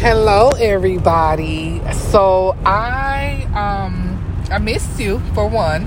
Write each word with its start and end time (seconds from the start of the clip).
Hello, 0.00 0.50
everybody. 0.50 1.82
So 1.92 2.56
I 2.64 3.42
um 3.52 4.46
I 4.48 4.58
missed 4.58 5.00
you 5.00 5.18
for 5.34 5.48
one. 5.48 5.86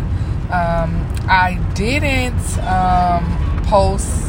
Um, 0.52 1.07
I 1.30 1.57
didn't 1.76 2.60
um, 2.60 3.63
post 3.68 4.28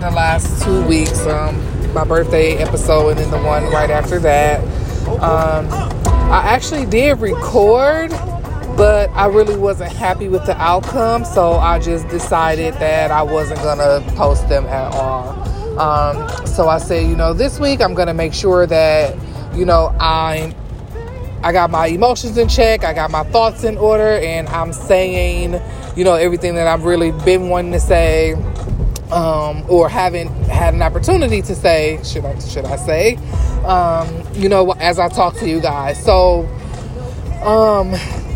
the 0.00 0.10
last 0.10 0.64
two 0.64 0.82
weeks. 0.86 1.26
Um, 1.26 1.54
my 1.92 2.04
birthday 2.04 2.54
episode 2.56 3.10
and 3.10 3.18
then 3.18 3.30
the 3.30 3.42
one 3.42 3.64
right 3.64 3.90
after 3.90 4.18
that. 4.20 4.60
Um, 5.20 5.68
I 6.32 6.44
actually 6.46 6.86
did 6.86 7.20
record, 7.20 8.12
but 8.78 9.10
I 9.10 9.26
really 9.26 9.56
wasn't 9.56 9.92
happy 9.92 10.28
with 10.28 10.46
the 10.46 10.56
outcome, 10.56 11.26
so 11.26 11.52
I 11.56 11.78
just 11.78 12.08
decided 12.08 12.72
that 12.74 13.10
I 13.10 13.22
wasn't 13.22 13.60
gonna 13.60 14.00
post 14.16 14.48
them 14.48 14.64
at 14.64 14.94
all. 14.94 15.51
Um, 15.78 16.46
so 16.46 16.68
I 16.68 16.78
said, 16.78 17.08
you 17.08 17.16
know, 17.16 17.32
this 17.32 17.58
week 17.58 17.80
I'm 17.80 17.94
gonna 17.94 18.14
make 18.14 18.34
sure 18.34 18.66
that, 18.66 19.16
you 19.54 19.64
know, 19.64 19.94
I'm 19.98 20.54
I 21.44 21.52
got 21.52 21.70
my 21.70 21.86
emotions 21.88 22.38
in 22.38 22.48
check, 22.48 22.84
I 22.84 22.92
got 22.92 23.10
my 23.10 23.24
thoughts 23.24 23.64
in 23.64 23.76
order, 23.76 24.18
and 24.18 24.48
I'm 24.48 24.72
saying, 24.72 25.60
you 25.96 26.04
know, 26.04 26.14
everything 26.14 26.54
that 26.54 26.68
I've 26.68 26.84
really 26.84 27.10
been 27.10 27.48
wanting 27.48 27.72
to 27.72 27.80
say, 27.80 28.34
um, 29.10 29.64
or 29.68 29.88
haven't 29.88 30.28
had 30.46 30.74
an 30.74 30.82
opportunity 30.82 31.42
to 31.42 31.54
say, 31.54 32.00
should 32.04 32.24
I 32.24 32.38
should 32.38 32.64
I 32.64 32.76
say, 32.76 33.16
um, 33.64 34.08
you 34.34 34.48
know, 34.48 34.72
as 34.72 34.98
I 34.98 35.08
talk 35.08 35.34
to 35.36 35.48
you 35.48 35.60
guys. 35.60 36.02
So, 36.02 36.46
um, 37.42 37.90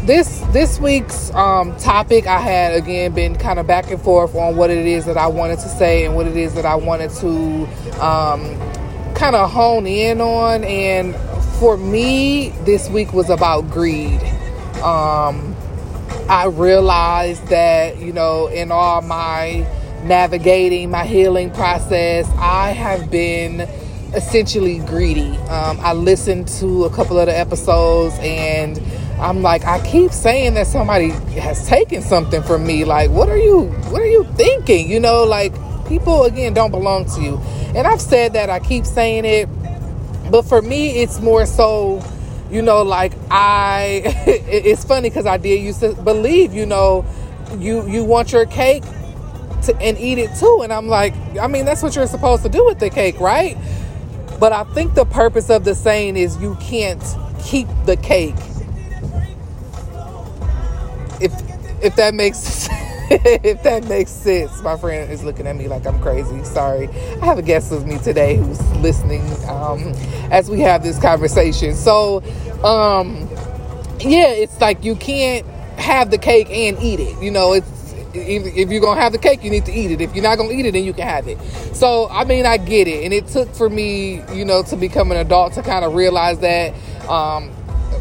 this 0.05 0.36
this 0.57 0.81
week's 0.81 1.31
um, 1.35 1.77
topic 1.77 2.27
I 2.27 2.39
had 2.39 2.73
again 2.73 3.13
been 3.13 3.37
kind 3.37 3.59
of 3.59 3.67
back 3.67 3.91
and 3.91 4.01
forth 4.01 4.35
on 4.35 4.57
what 4.57 4.71
it 4.71 4.87
is 4.87 5.05
that 5.05 5.19
I 5.19 5.27
wanted 5.27 5.57
to 5.57 5.69
say 5.69 6.07
and 6.07 6.17
what 6.17 6.27
it 6.27 6.35
is 6.35 6.55
that 6.55 6.65
I 6.65 6.77
wanted 6.77 7.11
to 7.11 7.67
um, 8.03 8.59
kind 9.15 9.37
of 9.37 9.53
hone 9.53 9.87
in 9.87 10.23
on. 10.23 10.65
And 10.65 11.15
for 11.61 11.77
me, 11.77 12.55
this 12.65 12.89
week 12.89 13.13
was 13.13 13.29
about 13.29 13.71
greed. 13.71 14.19
Um, 14.83 15.55
I 16.27 16.47
realized 16.47 17.49
that 17.49 17.99
you 17.99 18.15
know 18.15 18.47
in 18.47 18.73
all 18.73 19.03
my 19.03 19.67
navigating 20.05 20.91
my 20.91 21.05
healing 21.05 21.51
process, 21.51 22.27
I 22.39 22.71
have 22.71 23.11
been 23.11 23.61
essentially 24.15 24.79
greedy. 24.79 25.37
Um, 25.49 25.79
I 25.81 25.93
listened 25.93 26.49
to 26.61 26.85
a 26.85 26.91
couple 26.91 27.19
of 27.19 27.27
the 27.27 27.39
episodes 27.39 28.17
and 28.21 28.81
I'm 29.19 29.41
like, 29.41 29.65
I 29.65 29.85
keep 29.87 30.13
saying 30.13 30.55
that 30.55 30.67
somebody 30.67 31.09
has 31.41 31.67
taken 31.67 32.03
something 32.03 32.43
from 32.43 32.67
me. 32.67 32.85
Like, 32.85 33.11
what 33.11 33.31
are 33.31 33.39
you, 33.39 33.65
what 33.89 34.03
are 34.03 34.07
you 34.07 34.25
thinking? 34.35 34.91
You 34.91 35.01
know, 35.01 35.25
like 35.25 35.55
people 35.89 36.25
again 36.25 36.53
don't 36.53 36.71
belong 36.71 37.07
to 37.15 37.23
you. 37.23 37.39
And 37.75 37.87
I've 37.87 38.01
said 38.01 38.35
that, 38.35 38.51
I 38.51 38.61
keep 38.61 38.85
saying 38.85 39.25
it, 39.25 39.49
but 40.31 40.43
for 40.43 40.61
me, 40.61 41.03
it's 41.03 41.21
more 41.21 41.47
so, 41.47 42.05
you 42.51 42.61
know, 42.61 42.83
like 42.83 43.15
I, 43.31 44.03
it's 44.27 44.85
funny 44.85 45.09
because 45.09 45.25
I 45.25 45.39
did 45.39 45.63
used 45.63 45.81
to 45.81 45.95
believe, 45.95 46.53
you 46.53 46.67
know, 46.67 47.07
you, 47.59 47.89
you 47.89 48.05
want 48.05 48.33
your 48.33 48.45
cake 48.45 48.85
to, 49.63 49.75
and 49.81 49.99
eat 49.99 50.19
it 50.19 50.35
too. 50.37 50.61
And 50.63 50.73
I'm 50.73 50.89
like, 50.89 51.15
I 51.41 51.47
mean, 51.47 51.65
that's 51.65 51.83
what 51.83 51.97
you're 51.97 52.07
supposed 52.07 52.43
to 52.43 52.51
do 52.51 52.67
with 52.67 52.81
the 52.81 52.91
cake, 52.91 53.19
right? 53.19 53.57
But 54.39 54.53
I 54.53 54.65
think 54.75 54.95
the 54.95 55.07
purpose 55.07 55.49
of 55.49 55.65
the 55.65 55.75
saying 55.75 56.19
is 56.19 56.37
you 56.37 56.57
can't 56.61 57.03
keep 57.43 57.67
the 57.87 57.97
cake 57.97 58.35
if 61.83 61.97
that 61.97 62.15
makes 62.15 62.69
if 63.11 63.63
that 63.63 63.85
makes 63.85 64.11
sense. 64.11 64.61
My 64.63 64.77
friend 64.77 65.11
is 65.13 65.23
looking 65.23 65.47
at 65.47 65.55
me 65.55 65.69
like 65.69 65.87
I'm 65.87 66.01
crazy. 66.01 66.43
Sorry. 66.43 66.89
I 67.23 67.25
have 67.25 67.39
a 67.39 67.43
guest 67.43 67.71
with 67.71 67.87
me 67.87 67.99
today 67.99 68.37
who's 68.37 68.61
listening 68.79 69.23
um, 69.49 69.93
as 70.33 70.51
we 70.51 70.61
have 70.61 70.83
this 70.83 70.99
conversation. 70.99 71.75
So, 71.75 72.17
um, 72.65 73.29
yeah, 74.01 74.31
it's 74.31 74.61
like 74.61 74.83
you 74.85 74.97
can't 74.97 75.47
have 75.79 76.11
the 76.11 76.19
cake 76.19 76.51
and 76.51 76.77
eat 76.83 76.99
it. 76.99 77.23
You 77.23 77.31
know, 77.31 77.53
it's 77.53 77.95
if 78.13 78.71
you're 78.71 78.81
gonna 78.81 79.01
have 79.01 79.13
the 79.13 79.19
cake, 79.19 79.45
you 79.45 79.51
need 79.51 79.67
to 79.67 79.73
eat 79.73 79.93
it. 79.93 80.01
If 80.01 80.15
you're 80.15 80.25
not 80.25 80.39
gonna 80.39 80.53
eat 80.53 80.67
it, 80.67 80.73
then 80.73 80.85
you 80.85 80.93
can 80.93 81.07
have 81.07 81.29
it. 81.29 81.39
So, 81.77 82.09
I 82.09 82.25
mean, 82.25 82.47
I 82.47 82.57
get 82.57 82.89
it, 82.89 83.05
and 83.05 83.13
it 83.13 83.29
took 83.29 83.55
for 83.55 83.69
me, 83.69 84.23
you 84.33 84.45
know, 84.45 84.63
to 84.65 84.77
become 84.77 85.13
an 85.13 85.19
adult 85.19 85.53
to 85.53 85.63
kind 85.63 85.85
of 85.85 85.95
realize 85.95 86.41
that 86.41 86.75
um, 87.09 87.53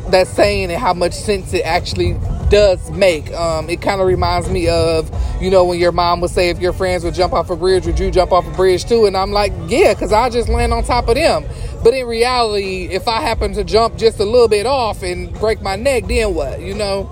that 0.09 0.28
saying 0.28 0.72
and 0.72 0.81
how 0.81 0.94
much 0.94 1.13
sense 1.13 1.53
it 1.53 1.62
actually 1.62 2.18
does 2.50 2.91
make. 2.91 3.31
Um, 3.33 3.69
it 3.69 3.81
kind 3.81 4.01
of 4.01 4.07
reminds 4.07 4.50
me 4.50 4.67
of, 4.67 5.09
you 5.41 5.50
know, 5.50 5.66
when 5.66 5.79
your 5.79 5.91
mom 5.91 6.22
would 6.22 6.31
say, 6.31 6.50
if 6.50 6.59
your 6.59 6.73
friends 6.73 7.03
would 7.03 7.13
jump 7.13 7.33
off 7.33 7.50
a 7.50 7.56
bridge, 7.56 7.85
would 7.85 8.00
you 8.00 8.11
jump 8.11 8.31
off 8.31 8.47
a 8.47 8.51
bridge 8.51 8.85
too? 8.85 9.06
And 9.06 9.16
I'm 9.16 9.31
like, 9.31 9.51
yeah, 9.67 9.94
because 9.94 10.11
I 10.11 10.29
just 10.29 10.50
land 10.50 10.73
on 10.73 10.83
top 10.83 11.07
of 11.07 11.16
them. 11.16 11.45
But 11.83 11.94
in 11.94 12.07
reality, 12.07 12.85
if 12.85 13.07
I 13.07 13.22
happen 13.22 13.53
to 13.53 13.63
jump 13.63 13.97
just 13.97 14.19
a 14.19 14.25
little 14.25 14.47
bit 14.47 14.66
off 14.66 15.03
and 15.03 15.33
break 15.33 15.61
my 15.61 15.75
neck, 15.75 16.06
then 16.07 16.33
what, 16.33 16.61
you 16.61 16.73
know? 16.73 17.09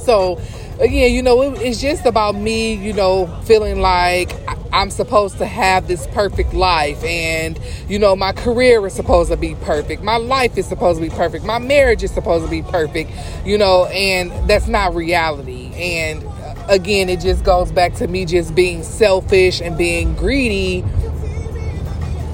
So, 0.00 0.40
again, 0.78 1.12
you 1.12 1.22
know, 1.22 1.42
it, 1.42 1.62
it's 1.62 1.80
just 1.80 2.04
about 2.06 2.34
me, 2.34 2.74
you 2.74 2.92
know, 2.92 3.26
feeling 3.44 3.80
like 3.80 4.30
I'm 4.76 4.90
supposed 4.90 5.38
to 5.38 5.46
have 5.46 5.88
this 5.88 6.06
perfect 6.08 6.52
life 6.52 7.02
and 7.02 7.58
you 7.88 7.98
know 7.98 8.14
my 8.14 8.32
career 8.32 8.86
is 8.86 8.92
supposed 8.92 9.30
to 9.30 9.36
be 9.38 9.54
perfect. 9.54 10.02
My 10.02 10.18
life 10.18 10.58
is 10.58 10.66
supposed 10.66 11.00
to 11.00 11.08
be 11.08 11.08
perfect. 11.08 11.46
My 11.46 11.58
marriage 11.58 12.02
is 12.02 12.10
supposed 12.10 12.44
to 12.44 12.50
be 12.50 12.60
perfect, 12.62 13.10
you 13.46 13.56
know, 13.56 13.86
and 13.86 14.30
that's 14.46 14.66
not 14.66 14.94
reality. 14.94 15.72
And 15.72 16.22
uh, 16.22 16.66
again, 16.68 17.08
it 17.08 17.20
just 17.20 17.42
goes 17.42 17.72
back 17.72 17.94
to 17.94 18.06
me 18.06 18.26
just 18.26 18.54
being 18.54 18.82
selfish 18.82 19.62
and 19.62 19.78
being 19.78 20.14
greedy. 20.14 20.84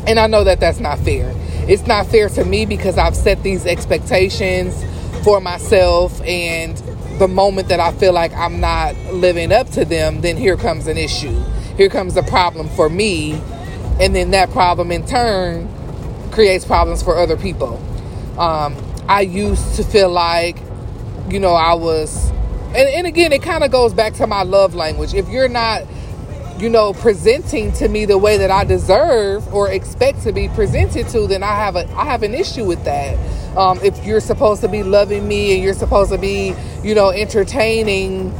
And 0.08 0.18
I 0.18 0.26
know 0.26 0.42
that 0.42 0.58
that's 0.58 0.80
not 0.80 0.98
fair. 0.98 1.32
It's 1.68 1.86
not 1.86 2.08
fair 2.08 2.28
to 2.30 2.44
me 2.44 2.66
because 2.66 2.98
I've 2.98 3.14
set 3.14 3.44
these 3.44 3.66
expectations 3.66 4.84
for 5.22 5.40
myself 5.40 6.20
and 6.22 6.76
the 7.20 7.28
moment 7.28 7.68
that 7.68 7.78
I 7.78 7.92
feel 7.92 8.12
like 8.12 8.32
I'm 8.32 8.58
not 8.58 8.96
living 9.12 9.52
up 9.52 9.68
to 9.70 9.84
them, 9.84 10.22
then 10.22 10.36
here 10.36 10.56
comes 10.56 10.88
an 10.88 10.96
issue 10.98 11.40
here 11.82 11.90
comes 11.90 12.16
a 12.16 12.22
problem 12.22 12.68
for 12.68 12.88
me. 12.88 13.32
And 14.00 14.14
then 14.14 14.30
that 14.30 14.50
problem 14.50 14.92
in 14.92 15.04
turn 15.04 15.68
creates 16.30 16.64
problems 16.64 17.02
for 17.02 17.18
other 17.18 17.36
people. 17.36 17.76
Um, 18.38 18.76
i 19.08 19.20
used 19.20 19.74
to 19.74 19.82
feel 19.82 20.08
like 20.08 20.56
you 21.28 21.40
know 21.40 21.54
i 21.54 21.74
was 21.74 22.30
and, 22.68 22.88
and 22.88 23.04
again 23.04 23.32
it 23.32 23.42
kind 23.42 23.64
of 23.64 23.72
goes 23.72 23.92
back 23.92 24.14
to 24.14 24.28
my 24.28 24.44
love 24.44 24.76
language. 24.76 25.12
If 25.12 25.28
you're 25.28 25.48
not 25.48 25.82
you 26.58 26.70
know 26.70 26.92
presenting 26.92 27.72
to 27.72 27.88
me 27.88 28.04
the 28.04 28.16
way 28.16 28.36
that 28.36 28.50
i 28.50 28.62
deserve 28.62 29.52
or 29.52 29.68
expect 29.70 30.22
to 30.22 30.32
be 30.32 30.48
presented 30.50 31.08
to 31.08 31.26
then 31.26 31.42
i 31.42 31.54
have 31.56 31.74
a 31.74 31.90
i 31.96 32.04
have 32.04 32.22
an 32.22 32.32
issue 32.32 32.64
with 32.64 32.82
that. 32.84 33.18
Um, 33.56 33.80
if 33.82 34.06
you're 34.06 34.20
supposed 34.20 34.60
to 34.60 34.68
be 34.68 34.84
loving 34.84 35.26
me 35.26 35.52
and 35.54 35.62
you're 35.62 35.74
supposed 35.74 36.12
to 36.12 36.18
be 36.18 36.54
you 36.84 36.94
know 36.94 37.10
entertaining 37.10 38.32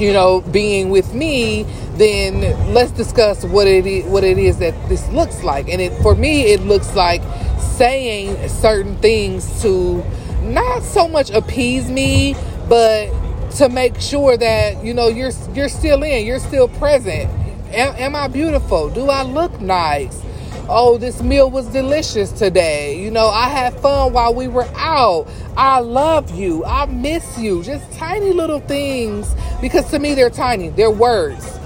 you 0.00 0.12
know 0.12 0.40
being 0.40 0.90
with 0.90 1.12
me 1.14 1.64
then 1.98 2.72
let's 2.72 2.92
discuss 2.92 3.44
what 3.44 3.66
it 3.66 3.86
is, 3.86 4.04
what 4.06 4.24
it 4.24 4.38
is 4.38 4.58
that 4.58 4.72
this 4.88 5.06
looks 5.08 5.42
like. 5.42 5.68
And 5.68 5.80
it, 5.80 5.92
for 6.00 6.14
me, 6.14 6.42
it 6.42 6.60
looks 6.60 6.94
like 6.94 7.20
saying 7.60 8.48
certain 8.48 8.96
things 8.98 9.62
to 9.62 10.02
not 10.42 10.82
so 10.82 11.08
much 11.08 11.30
appease 11.30 11.90
me, 11.90 12.34
but 12.68 13.10
to 13.56 13.68
make 13.68 14.00
sure 14.00 14.36
that 14.36 14.84
you 14.84 14.94
know 14.94 15.08
you're 15.08 15.32
you're 15.54 15.68
still 15.68 16.02
in, 16.02 16.24
you're 16.24 16.38
still 16.38 16.68
present. 16.68 17.28
Am, 17.72 17.94
am 17.96 18.16
I 18.16 18.28
beautiful? 18.28 18.88
Do 18.88 19.10
I 19.10 19.22
look 19.22 19.60
nice? 19.60 20.22
Oh, 20.70 20.98
this 20.98 21.22
meal 21.22 21.50
was 21.50 21.66
delicious 21.68 22.30
today. 22.30 23.02
You 23.02 23.10
know, 23.10 23.28
I 23.28 23.48
had 23.48 23.74
fun 23.80 24.12
while 24.12 24.34
we 24.34 24.48
were 24.48 24.68
out. 24.76 25.26
I 25.56 25.80
love 25.80 26.30
you. 26.30 26.62
I 26.64 26.84
miss 26.84 27.38
you. 27.38 27.62
Just 27.62 27.90
tiny 27.94 28.32
little 28.32 28.60
things 28.60 29.34
because 29.60 29.90
to 29.90 29.98
me 29.98 30.14
they're 30.14 30.30
tiny. 30.30 30.68
They're 30.68 30.90
words 30.90 31.58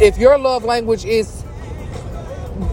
if 0.00 0.18
your 0.18 0.38
love 0.38 0.64
language 0.64 1.04
is 1.04 1.44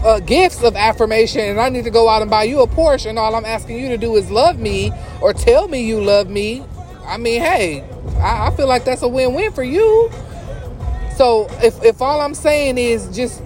uh, 0.04 0.20
gifts 0.20 0.62
of 0.62 0.76
affirmation 0.76 1.40
and 1.42 1.60
I 1.60 1.68
need 1.68 1.84
to 1.84 1.90
go 1.90 2.08
out 2.08 2.22
and 2.22 2.30
buy 2.30 2.44
you 2.44 2.60
a 2.60 2.66
Porsche 2.66 3.06
and 3.06 3.18
all 3.18 3.34
I'm 3.34 3.44
asking 3.44 3.78
you 3.78 3.88
to 3.88 3.98
do 3.98 4.16
is 4.16 4.30
love 4.30 4.58
me 4.58 4.92
or 5.20 5.32
tell 5.32 5.68
me 5.68 5.86
you 5.86 6.02
love 6.02 6.28
me, 6.28 6.64
I 7.06 7.16
mean, 7.16 7.40
hey, 7.40 7.82
I, 8.18 8.48
I 8.48 8.56
feel 8.56 8.66
like 8.66 8.84
that's 8.84 9.02
a 9.02 9.08
win-win 9.08 9.52
for 9.52 9.62
you. 9.62 10.10
So 11.16 11.46
if, 11.62 11.82
if 11.84 12.02
all 12.02 12.20
I'm 12.20 12.34
saying 12.34 12.78
is 12.78 13.14
just 13.14 13.42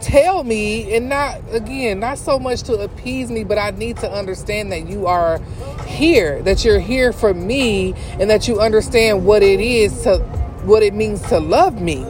tell 0.00 0.44
me 0.44 0.94
and 0.94 1.08
not 1.08 1.40
again 1.50 1.98
not 1.98 2.16
so 2.16 2.38
much 2.38 2.62
to 2.62 2.74
appease 2.74 3.32
me 3.32 3.42
but 3.42 3.58
i 3.58 3.70
need 3.72 3.96
to 3.96 4.08
understand 4.08 4.70
that 4.70 4.86
you 4.88 5.08
are 5.08 5.40
here 5.88 6.40
that 6.42 6.64
you're 6.64 6.78
here 6.78 7.12
for 7.12 7.34
me 7.34 7.92
and 8.20 8.30
that 8.30 8.46
you 8.46 8.60
understand 8.60 9.26
what 9.26 9.42
it 9.42 9.58
is 9.58 10.02
to 10.02 10.24
what 10.68 10.82
it 10.82 10.94
means 10.94 11.20
to 11.22 11.40
love 11.40 11.80
me 11.80 12.04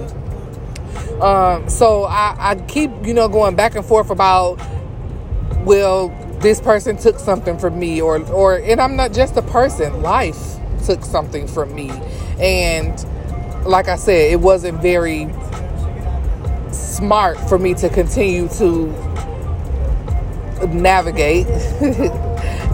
um, 1.21 1.69
so 1.69 2.05
I, 2.05 2.37
I 2.39 2.55
keep, 2.55 2.91
you 3.05 3.13
know, 3.13 3.29
going 3.29 3.57
back 3.57 3.75
and 3.75 3.85
forth 3.85 4.11
about, 4.11 4.61
well, 5.65 6.09
this 6.41 6.61
person 6.61 6.97
took 6.97 7.19
something 7.19 7.59
from 7.59 7.79
me, 7.79 8.01
or, 8.01 8.23
or, 8.31 8.59
and 8.59 8.81
I'm 8.81 8.95
not 8.95 9.13
just 9.13 9.37
a 9.37 9.43
person. 9.43 10.01
Life 10.01 10.57
took 10.87 11.05
something 11.05 11.49
from 11.49 11.75
me, 11.75 11.91
and 12.39 13.05
like 13.67 13.89
I 13.89 13.97
said, 13.97 14.31
it 14.31 14.41
wasn't 14.41 14.81
very 14.81 15.29
smart 16.71 17.37
for 17.49 17.59
me 17.59 17.75
to 17.75 17.89
continue 17.89 18.49
to 18.51 18.87
navigate 20.69 21.47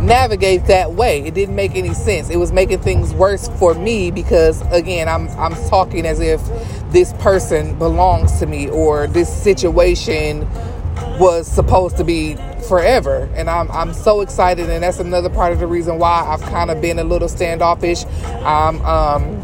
navigate 0.07 0.67
that 0.67 0.93
way. 0.93 1.23
It 1.23 1.35
didn't 1.35 1.55
make 1.55 1.75
any 1.75 1.95
sense. 1.95 2.31
It 2.31 2.37
was 2.37 2.53
making 2.53 2.81
things 2.81 3.13
worse 3.13 3.49
for 3.59 3.75
me 3.75 4.11
because 4.11 4.63
again, 4.73 5.09
I'm 5.09 5.29
I'm 5.39 5.55
talking 5.69 6.07
as 6.07 6.21
if 6.21 6.41
this 6.91 7.13
person 7.15 7.79
belongs 7.79 8.39
to 8.39 8.47
me 8.47 8.69
or 8.69 9.07
this 9.07 9.33
situation 9.33 10.49
was 11.19 11.47
supposed 11.47 11.97
to 11.97 12.05
be 12.05 12.37
forever. 12.69 13.29
And 13.35 13.49
I'm 13.49 13.71
I'm 13.71 13.93
so 13.93 14.21
excited 14.21 14.71
and 14.71 14.83
that's 14.83 15.01
another 15.01 15.31
part 15.31 15.53
of 15.53 15.59
the 15.59 15.67
reason 15.67 15.99
why 15.99 16.25
I've 16.27 16.43
kind 16.43 16.71
of 16.71 16.81
been 16.81 16.99
a 16.99 17.05
little 17.05 17.29
standoffish. 17.29 18.05
I'm 18.45 18.81
um 18.83 19.43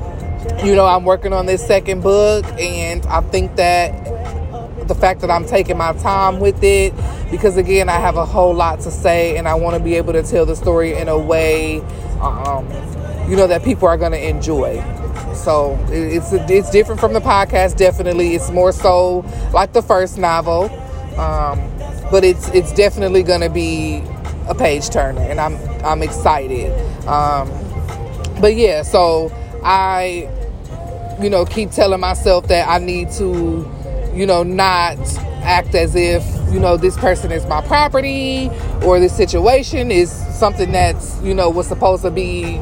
you 0.65 0.75
know, 0.75 0.87
I'm 0.87 1.05
working 1.05 1.33
on 1.33 1.47
this 1.47 1.67
second 1.67 2.03
book 2.03 2.45
and 2.59 3.05
I 3.07 3.21
think 3.21 3.57
that 3.57 4.10
the 4.91 4.95
fact 4.97 5.21
that 5.21 5.31
I'm 5.31 5.47
taking 5.47 5.79
my 5.79 5.93
time 5.93 6.41
with 6.41 6.63
it 6.65 6.93
because 7.31 7.57
again 7.57 7.89
I 7.89 8.01
have 8.01 8.17
a 8.17 8.27
whole 8.27 8.53
lot 8.53 8.81
to 8.81 8.91
say 8.91 9.37
and 9.37 9.47
I 9.47 9.55
want 9.55 9.77
to 9.79 9.83
be 9.83 9.95
able 9.95 10.13
to 10.15 10.23
tell 10.25 10.45
the 10.45 10.57
story 10.57 10.95
in 10.95 11.09
a 11.09 11.17
way 11.17 11.79
um, 12.21 12.67
you 13.31 13.37
know 13.37 13.47
that 13.47 13.63
people 13.63 13.87
are 13.87 13.97
going 13.97 14.11
to 14.11 14.29
enjoy. 14.29 14.83
So 15.33 15.79
it's 15.91 16.33
it's 16.33 16.71
different 16.71 17.01
from 17.01 17.13
the 17.13 17.21
podcast 17.21 17.77
definitely. 17.77 18.35
It's 18.35 18.51
more 18.51 18.73
so 18.73 19.21
like 19.53 19.73
the 19.73 19.81
first 19.81 20.19
novel 20.19 20.65
um, 21.17 21.61
but 22.11 22.25
it's 22.25 22.49
it's 22.49 22.73
definitely 22.73 23.23
going 23.23 23.43
to 23.43 23.49
be 23.49 24.03
a 24.49 24.57
page 24.57 24.91
turner 24.91 25.21
and 25.21 25.41
I'm 25.41 25.57
I'm 25.85 26.03
excited. 26.03 26.73
Um, 27.07 27.49
but 28.41 28.57
yeah 28.57 28.83
so 28.83 29.31
I 29.63 30.29
you 31.23 31.31
know 31.31 31.45
keep 31.45 31.71
telling 31.71 32.01
myself 32.01 32.49
that 32.49 32.69
I 32.69 32.79
need 32.85 33.13
to 33.13 33.71
you 34.15 34.27
know, 34.27 34.43
not 34.43 34.99
act 35.43 35.75
as 35.75 35.95
if, 35.95 36.25
you 36.53 36.61
know, 36.61 36.77
this 36.77 36.97
person 36.97 37.33
is 37.33 37.47
my 37.47 37.61
property 37.63 38.51
or 38.83 38.99
this 39.01 39.17
situation 39.17 39.91
is 39.91 40.11
something 40.11 40.73
that's, 40.73 41.21
you 41.23 41.35
know, 41.35 41.51
was 41.51 41.67
supposed 41.67 42.03
to 42.03 42.11
be 42.11 42.61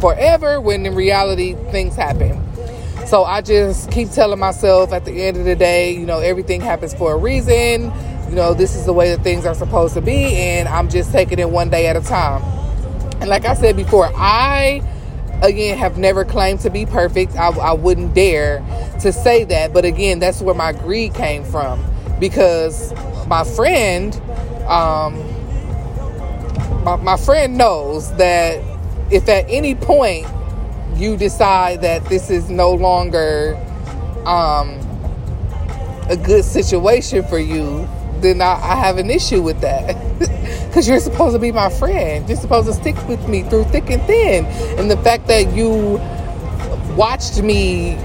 forever 0.00 0.60
when 0.60 0.86
in 0.86 0.94
reality 0.94 1.54
things 1.70 1.94
happen. 1.96 2.38
So 3.06 3.24
I 3.24 3.40
just 3.40 3.90
keep 3.90 4.10
telling 4.10 4.38
myself 4.38 4.92
at 4.92 5.04
the 5.04 5.24
end 5.24 5.36
of 5.36 5.44
the 5.44 5.56
day, 5.56 5.92
you 5.92 6.06
know, 6.06 6.20
everything 6.20 6.60
happens 6.60 6.94
for 6.94 7.12
a 7.12 7.16
reason. 7.16 7.92
You 8.28 8.36
know, 8.36 8.54
this 8.54 8.76
is 8.76 8.86
the 8.86 8.92
way 8.92 9.14
that 9.14 9.24
things 9.24 9.44
are 9.44 9.54
supposed 9.54 9.94
to 9.94 10.00
be, 10.00 10.36
and 10.36 10.68
I'm 10.68 10.88
just 10.88 11.10
taking 11.10 11.40
it 11.40 11.50
one 11.50 11.68
day 11.68 11.88
at 11.88 11.96
a 11.96 12.00
time. 12.00 12.40
And 13.20 13.28
like 13.28 13.44
I 13.44 13.54
said 13.54 13.76
before, 13.76 14.08
I 14.14 14.80
again 15.42 15.78
have 15.78 15.98
never 15.98 16.24
claimed 16.24 16.60
to 16.60 16.70
be 16.70 16.86
perfect. 16.86 17.36
I, 17.36 17.48
I 17.48 17.72
wouldn't 17.72 18.14
dare 18.14 18.64
to 19.00 19.12
say 19.12 19.44
that. 19.44 19.72
But 19.72 19.84
again, 19.84 20.18
that's 20.18 20.40
where 20.42 20.54
my 20.54 20.72
greed 20.72 21.14
came 21.14 21.44
from 21.44 21.84
because 22.18 22.92
my 23.26 23.44
friend, 23.44 24.14
um, 24.66 25.14
my, 26.84 26.96
my 26.96 27.16
friend 27.16 27.56
knows 27.56 28.14
that 28.16 28.62
if 29.10 29.28
at 29.28 29.46
any 29.48 29.74
point 29.74 30.26
you 30.96 31.16
decide 31.16 31.82
that 31.82 32.04
this 32.06 32.30
is 32.30 32.50
no 32.50 32.72
longer 32.72 33.56
um, 34.26 34.78
a 36.08 36.16
good 36.16 36.44
situation 36.44 37.24
for 37.24 37.38
you, 37.38 37.88
then 38.22 38.40
I, 38.40 38.52
I 38.52 38.76
have 38.76 38.98
an 38.98 39.10
issue 39.10 39.42
with 39.42 39.60
that. 39.60 39.96
Because 40.70 40.88
you're 40.88 41.00
supposed 41.00 41.34
to 41.34 41.40
be 41.40 41.50
my 41.50 41.68
friend. 41.68 42.28
You're 42.28 42.38
supposed 42.38 42.68
to 42.68 42.72
stick 42.72 42.94
with 43.08 43.28
me 43.28 43.42
through 43.42 43.64
thick 43.64 43.90
and 43.90 44.00
thin. 44.04 44.44
And 44.78 44.88
the 44.88 44.96
fact 44.98 45.26
that 45.26 45.52
you 45.52 45.98
watched 46.96 47.42
me 47.42 47.98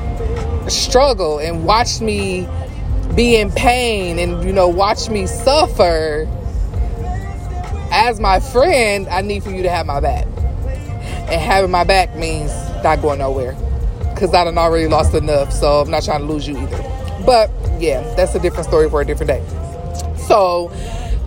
struggle 0.68 1.38
and 1.38 1.64
watched 1.64 2.02
me 2.02 2.48
be 3.14 3.36
in 3.36 3.52
pain 3.52 4.18
and, 4.18 4.44
you 4.44 4.52
know, 4.52 4.68
watch 4.68 5.10
me 5.10 5.28
suffer 5.28 6.28
as 7.92 8.20
my 8.20 8.40
friend, 8.40 9.08
I 9.10 9.22
need 9.22 9.44
for 9.44 9.52
you 9.52 9.64
to 9.64 9.70
have 9.70 9.86
my 9.86 10.00
back. 10.00 10.26
And 10.26 11.40
having 11.40 11.72
my 11.72 11.84
back 11.84 12.16
means 12.16 12.52
not 12.84 13.02
going 13.02 13.20
nowhere. 13.20 13.56
Because 14.14 14.34
I 14.34 14.44
done 14.44 14.58
already 14.58 14.88
lost 14.88 15.14
enough, 15.14 15.54
so 15.54 15.82
I'm 15.82 15.92
not 15.92 16.04
trying 16.04 16.22
to 16.22 16.26
lose 16.26 16.48
you 16.48 16.58
either. 16.58 16.78
But 17.26 17.52
yeah, 17.80 18.02
that's 18.16 18.34
a 18.36 18.40
different 18.40 18.66
story 18.66 18.90
for 18.90 19.02
a 19.02 19.06
different 19.06 19.28
day. 19.28 19.75
So 20.28 20.72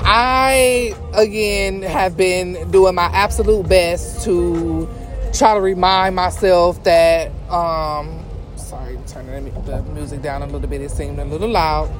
I 0.00 0.94
again 1.14 1.82
have 1.82 2.16
been 2.16 2.70
doing 2.70 2.94
my 2.94 3.06
absolute 3.06 3.68
best 3.68 4.24
to 4.24 4.88
try 5.32 5.54
to 5.54 5.60
remind 5.60 6.16
myself 6.16 6.82
that 6.84 7.30
um 7.48 8.24
sorry 8.56 8.98
turning 9.06 9.52
the 9.64 9.82
music 9.82 10.20
down 10.20 10.42
a 10.42 10.46
little 10.46 10.68
bit. 10.68 10.80
It 10.80 10.90
seemed 10.90 11.20
a 11.20 11.24
little 11.24 11.48
loud. 11.48 11.90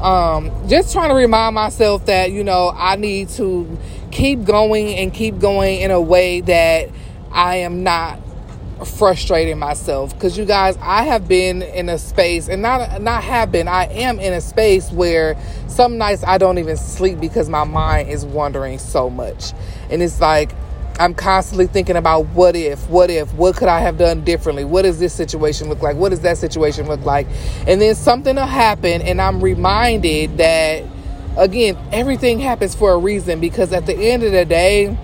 Um 0.00 0.50
just 0.66 0.92
trying 0.92 1.10
to 1.10 1.14
remind 1.14 1.54
myself 1.54 2.06
that 2.06 2.32
you 2.32 2.42
know 2.42 2.72
I 2.74 2.96
need 2.96 3.28
to 3.30 3.78
keep 4.10 4.44
going 4.44 4.94
and 4.94 5.12
keep 5.12 5.38
going 5.38 5.80
in 5.80 5.90
a 5.90 6.00
way 6.00 6.40
that 6.40 6.88
I 7.32 7.56
am 7.56 7.82
not 7.82 8.18
frustrating 8.84 9.58
myself. 9.58 10.12
Because 10.12 10.36
you 10.36 10.44
guys 10.44 10.76
i 10.82 11.02
have 11.04 11.26
been 11.26 11.62
in 11.62 11.88
a 11.88 11.98
space 11.98 12.48
and 12.48 12.60
not 12.60 13.00
not 13.00 13.22
have 13.22 13.50
been 13.50 13.68
i 13.68 13.84
am 13.86 14.18
in 14.20 14.32
a 14.32 14.40
space 14.40 14.90
where 14.90 15.36
some 15.68 15.98
nights 15.98 16.22
i 16.24 16.36
don't 16.38 16.58
even 16.58 16.76
sleep 16.76 17.18
because 17.20 17.48
my 17.48 17.64
mind 17.64 18.08
is 18.08 18.24
wandering 18.24 18.78
so 18.78 19.08
much. 19.08 19.52
And 19.90 20.02
it's 20.02 20.20
like 20.20 20.52
i'm 20.98 21.14
constantly 21.14 21.66
thinking 21.66 21.96
about 21.96 22.22
what 22.28 22.56
if 22.56 22.88
what 22.88 23.10
if 23.10 23.32
what 23.34 23.56
could 23.56 23.68
i 23.68 23.80
have 23.80 23.96
done 23.96 24.24
differently? 24.24 24.64
What 24.64 24.82
does 24.82 24.98
this 24.98 25.14
situation 25.14 25.68
look 25.68 25.82
like? 25.82 25.96
What 25.96 26.10
does 26.10 26.20
that 26.20 26.36
situation 26.36 26.86
look 26.86 27.04
like? 27.04 27.26
And 27.66 27.80
then 27.80 27.94
something 27.94 28.36
will 28.36 28.46
happen 28.46 29.00
and 29.02 29.20
i'm 29.22 29.40
reminded 29.42 30.36
that 30.38 30.82
again 31.38 31.78
everything 31.92 32.38
happens 32.38 32.74
for 32.74 32.92
a 32.92 32.98
reason 32.98 33.40
because 33.40 33.72
at 33.72 33.86
the 33.86 33.94
end 33.94 34.22
of 34.22 34.32
the 34.32 34.44
day 34.44 34.96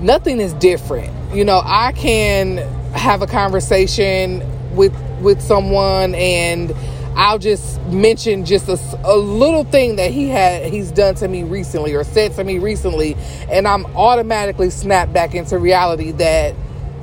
nothing 0.00 0.40
is 0.40 0.52
different 0.54 1.15
you 1.32 1.44
know, 1.44 1.60
I 1.64 1.92
can 1.92 2.58
have 2.92 3.22
a 3.22 3.26
conversation 3.26 4.42
with 4.76 4.94
with 5.20 5.40
someone 5.40 6.14
and 6.14 6.74
I'll 7.16 7.38
just 7.38 7.80
mention 7.86 8.44
just 8.44 8.68
a, 8.68 8.78
a, 9.04 9.16
little 9.16 9.64
thing 9.64 9.96
that 9.96 10.10
he 10.10 10.28
had 10.28 10.70
he's 10.70 10.90
done 10.90 11.14
to 11.16 11.28
me 11.28 11.42
recently 11.42 11.94
or 11.94 12.04
said 12.04 12.34
to 12.34 12.44
me 12.44 12.58
recently 12.58 13.16
and 13.50 13.66
I'm 13.66 13.86
automatically 13.96 14.68
snapped 14.68 15.14
back 15.14 15.34
into 15.34 15.58
reality 15.58 16.10
that 16.12 16.54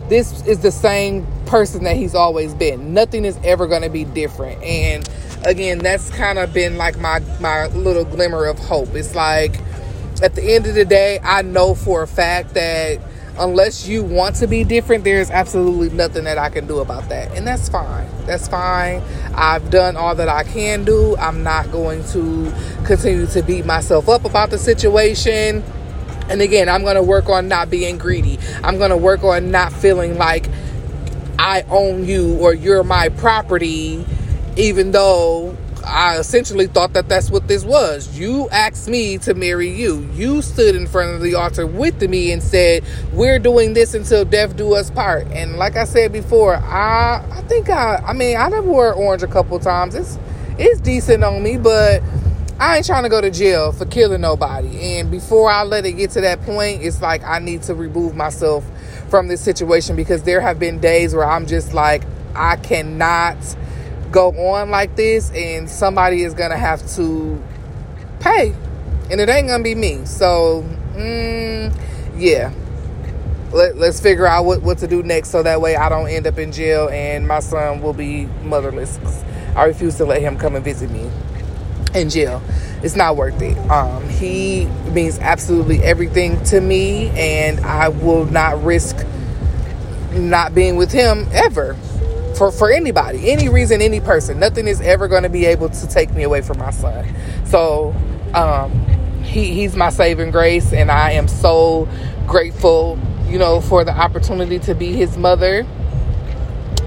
this 0.10 0.46
is 0.46 0.60
the 0.60 0.72
same 0.72 1.26
person 1.46 1.84
that 1.86 1.96
he's 1.96 2.14
always 2.14 2.54
been. 2.54 2.94
Nothing 2.94 3.26
is 3.26 3.40
ever 3.44 3.68
going 3.68 3.82
to 3.82 3.90
be 3.90 4.04
different. 4.04 4.62
And 4.62 5.10
again, 5.46 5.80
that's 5.80 6.10
kind 6.12 6.38
of 6.40 6.54
been 6.54 6.78
like 6.78 6.98
my 7.00 7.20
my 7.40 7.68
little 7.68 8.06
glimmer 8.06 8.46
of 8.46 8.60
hope. 8.60 8.94
It's 8.96 9.16
like 9.16 9.60
at 10.22 10.36
the 10.36 10.44
end 10.44 10.68
of 10.68 10.76
the 10.76 10.86
day, 10.86 11.20
I 11.24 11.42
know 11.42 11.74
for 11.74 12.04
a 12.04 12.08
fact 12.08 12.54
that 12.54 13.00
unless 13.40 13.88
you 13.88 14.04
want 14.04 14.36
to 14.38 14.48
be 14.48 14.64
different, 14.64 15.04
there's 15.04 15.32
absolutely 15.32 15.90
nothing 15.90 16.24
that 16.26 16.38
I 16.38 16.50
can 16.50 16.68
do 16.68 16.80
about 16.80 17.10
that. 17.10 17.36
And 17.36 17.48
that's 17.48 17.70
fine. 17.70 18.08
That's 18.26 18.48
fine. 18.48 19.02
I've 19.34 19.70
done 19.70 19.98
all 19.98 20.16
that 20.16 20.30
I 20.30 20.44
can 20.44 20.84
do. 20.84 21.18
I'm 21.18 21.44
not 21.44 21.72
going 21.72 22.04
to 22.10 22.54
continue 22.86 23.26
to 23.28 23.42
beat 23.42 23.66
myself 23.66 24.08
up 24.10 24.26
about 24.26 24.50
the 24.50 24.58
situation. 24.58 25.64
And 26.30 26.42
again, 26.42 26.70
I'm 26.70 26.84
going 26.84 26.96
to 26.96 27.04
work 27.04 27.28
on 27.30 27.48
not 27.48 27.70
being 27.70 27.98
greedy. 27.98 28.40
I'm 28.64 28.78
going 28.78 28.92
to 28.92 28.98
work 28.98 29.24
on 29.24 29.52
not 29.52 29.74
feeling 29.74 30.18
like 30.18 30.48
I 31.38 31.64
own 31.70 32.06
you 32.06 32.38
or 32.38 32.54
you're 32.54 32.84
my 32.84 33.10
property, 33.10 34.06
even 34.56 34.92
though 34.92 35.58
I 35.86 36.18
essentially 36.18 36.68
thought 36.68 36.94
that 36.94 37.10
that's 37.10 37.30
what 37.30 37.48
this 37.48 37.64
was. 37.64 38.18
You 38.18 38.50
asked 38.50 38.88
me 38.88 39.18
to 39.20 39.34
marry 39.34 39.70
you. 39.70 40.08
You 40.14 40.42
stood 40.42 40.76
in 40.76 40.88
front 40.88 41.16
of 41.16 41.22
the 41.22 41.36
altar 41.36 41.68
with 41.68 42.02
me 42.02 42.32
and 42.32 42.42
said, 42.42 42.84
"We're 43.12 43.40
doing 43.40 43.74
this 43.74 43.94
until 43.94 44.26
death 44.26 44.56
do 44.56 44.74
us 44.74 44.90
part." 44.90 45.28
And 45.28 45.58
like 45.58 45.76
I 45.76 45.84
said 45.84 46.12
before, 46.12 46.56
I 46.56 47.24
I 47.32 47.42
think 47.48 47.70
I 47.70 48.04
I 48.06 48.14
mean 48.14 48.38
I 48.38 48.50
never 48.50 48.68
wore 48.68 48.94
orange 48.94 49.24
a 49.24 49.28
couple 49.28 49.60
times. 49.60 49.96
It's 49.96 50.18
it's 50.58 50.80
decent 50.82 51.24
on 51.24 51.42
me, 51.44 51.58
but 51.58 52.02
I 52.60 52.78
ain't 52.78 52.86
trying 52.86 53.04
to 53.04 53.10
go 53.10 53.20
to 53.20 53.32
jail 53.32 53.72
for 53.72 53.86
killing 53.86 54.22
nobody. 54.22 54.98
And 54.98 55.12
before 55.12 55.50
I 55.50 55.64
let 55.64 55.86
it 55.86 55.94
get 55.94 56.12
to 56.12 56.22
that 56.22 56.42
point, 56.44 56.84
it's 56.84 57.02
like 57.02 57.24
I 57.24 57.40
need 57.40 57.64
to 57.64 57.76
remove 57.76 58.16
myself 58.16 58.64
from 59.10 59.28
this 59.28 59.42
situation 59.42 59.96
because 59.96 60.24
there 60.24 60.40
have 60.40 60.60
been 60.60 60.80
days 60.80 61.14
where 61.14 61.26
I'm 61.26 61.46
just 61.46 61.74
like 61.74 62.04
I 62.36 62.56
cannot 62.56 63.38
go 64.14 64.30
on 64.52 64.70
like 64.70 64.96
this 64.96 65.32
and 65.32 65.70
somebody 65.70 66.22
is 66.22 66.34
gonna 66.34 66.58
have 66.58 66.88
to 66.96 67.44
pay. 68.20 68.54
And 69.12 69.20
it 69.20 69.28
ain't 69.28 69.48
gonna 69.48 69.64
be 69.64 69.76
me. 69.76 70.06
So 70.06 70.64
mm, 70.94 71.76
yeah. 72.16 72.54
Let, 73.52 73.78
let's 73.78 74.00
figure 74.00 74.26
out 74.26 74.46
what, 74.46 74.62
what 74.62 74.78
to 74.80 74.88
do 74.88 75.04
next 75.04 75.30
so 75.30 75.44
that 75.44 75.62
way 75.62 75.76
i 75.76 75.88
don't 75.88 76.08
end 76.08 76.26
up 76.26 76.40
in 76.40 76.52
jail 76.52 76.90
and 76.90 77.28
my 77.28 77.40
son 77.40 77.82
will 77.82 77.94
be 77.94 78.26
motherless. 78.44 78.98
I 79.56 79.66
refuse 79.66 79.96
to 79.98 80.06
let 80.06 80.22
him 80.22 80.38
come 80.38 80.56
and 80.56 80.64
visit 80.64 80.90
me 80.90 81.12
in 81.94 82.10
jail. 82.10 82.42
It's 82.82 82.96
not 82.96 83.16
worth 83.16 83.40
it. 83.42 83.56
Um, 83.70 84.10
he 84.10 84.66
means 84.92 85.20
absolutely 85.20 85.84
everything 85.84 86.44
to 86.46 86.62
me 86.62 87.10
and 87.10 87.60
i 87.62 87.90
will 87.90 88.26
not 88.26 88.64
risk 88.64 89.06
not 90.14 90.54
being 90.54 90.76
with 90.76 90.92
him 90.92 91.28
ever 91.32 91.76
for 92.36 92.52
for 92.52 92.72
anybody, 92.72 93.32
any 93.32 93.50
reason, 93.50 93.82
any 93.82 94.00
person. 94.00 94.40
Nothing 94.40 94.68
is 94.68 94.82
ever 94.82 95.08
going 95.08 95.24
to 95.24 95.30
be 95.30 95.46
able 95.46 95.70
to 95.70 95.88
take 95.88 96.14
me 96.14 96.24
away 96.24 96.42
from 96.42 96.58
my 96.58 96.72
son. 96.72 97.08
So, 97.46 97.96
um, 98.34 98.72
he, 99.24 99.54
he's 99.54 99.76
my 99.76 99.90
saving 99.90 100.32
grace, 100.32 100.74
and 100.74 100.92
I 100.92 101.12
am 101.12 101.28
so 101.28 101.88
grateful, 102.28 103.00
you 103.28 103.38
know, 103.38 103.62
for 103.62 103.84
the 103.84 103.92
opportunity 103.92 104.60
to 104.60 104.76
be 104.76 104.94
his 104.94 105.18
mother 105.18 105.66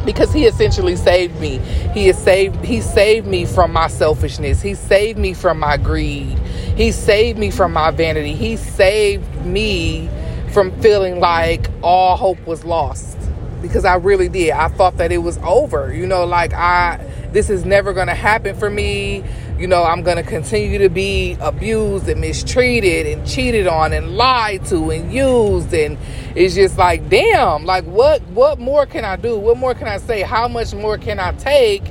because 0.05 0.33
he 0.33 0.45
essentially 0.45 0.97
saved 0.97 1.41
me. 1.41 1.59
He 1.93 2.07
has 2.07 2.23
saved 2.23 2.65
he 2.65 2.81
saved 2.81 3.27
me 3.27 3.45
from 3.45 3.73
my 3.73 3.89
selfishness. 3.89 4.63
He 4.63 4.75
saved 4.75 5.19
me 5.19 5.35
from 5.35 5.59
my 5.59 5.77
greed. 5.77 6.39
He 6.77 6.93
saved 6.93 7.39
me 7.39 7.51
from 7.51 7.73
my 7.73 7.91
vanity. 7.91 8.35
He 8.35 8.57
saved 8.57 9.45
me 9.45 10.09
from 10.53 10.71
feeling 10.81 11.21
like 11.21 11.69
all 11.83 12.17
hope 12.17 12.45
was 12.47 12.65
lost 12.65 13.16
because 13.63 13.85
I 13.85 13.95
really 13.97 14.29
did. 14.29 14.51
I 14.51 14.69
thought 14.69 14.97
that 14.99 15.13
it 15.13 15.19
was 15.19 15.39
over. 15.39 15.95
You 15.95 16.07
know, 16.07 16.25
like 16.25 16.53
I 16.53 17.05
this 17.33 17.51
is 17.51 17.65
never 17.65 17.93
going 17.93 18.07
to 18.07 18.15
happen 18.15 18.57
for 18.57 18.71
me 18.71 19.25
you 19.59 19.67
know, 19.67 19.85
I'm 19.85 20.03
going 20.03 20.19
to 20.19 20.23
continue 20.23 20.79
to 20.79 20.91
be 20.91 21.37
abused 21.41 22.09
and 22.09 22.21
mistreated 22.21 23.07
and 23.07 23.27
cheated 23.27 23.67
on 23.67 23.95
and 23.95 24.17
lied 24.17 24.67
to 24.67 24.91
and 24.91 25.13
used 25.13 25.73
and 25.73 25.97
it's 26.35 26.55
just 26.55 26.77
like, 26.77 27.09
damn, 27.09 27.65
like 27.65 27.85
what 27.85 28.21
what 28.29 28.59
more 28.59 28.85
can 28.85 29.05
I 29.05 29.17
do? 29.17 29.39
What 29.39 29.57
more 29.57 29.75
can 29.75 29.89
I 29.89 29.97
say? 29.97 30.21
How 30.21 30.47
much 30.47 30.75
more 30.75 30.99
can 30.99 31.19
I 31.19 31.33
take 31.33 31.89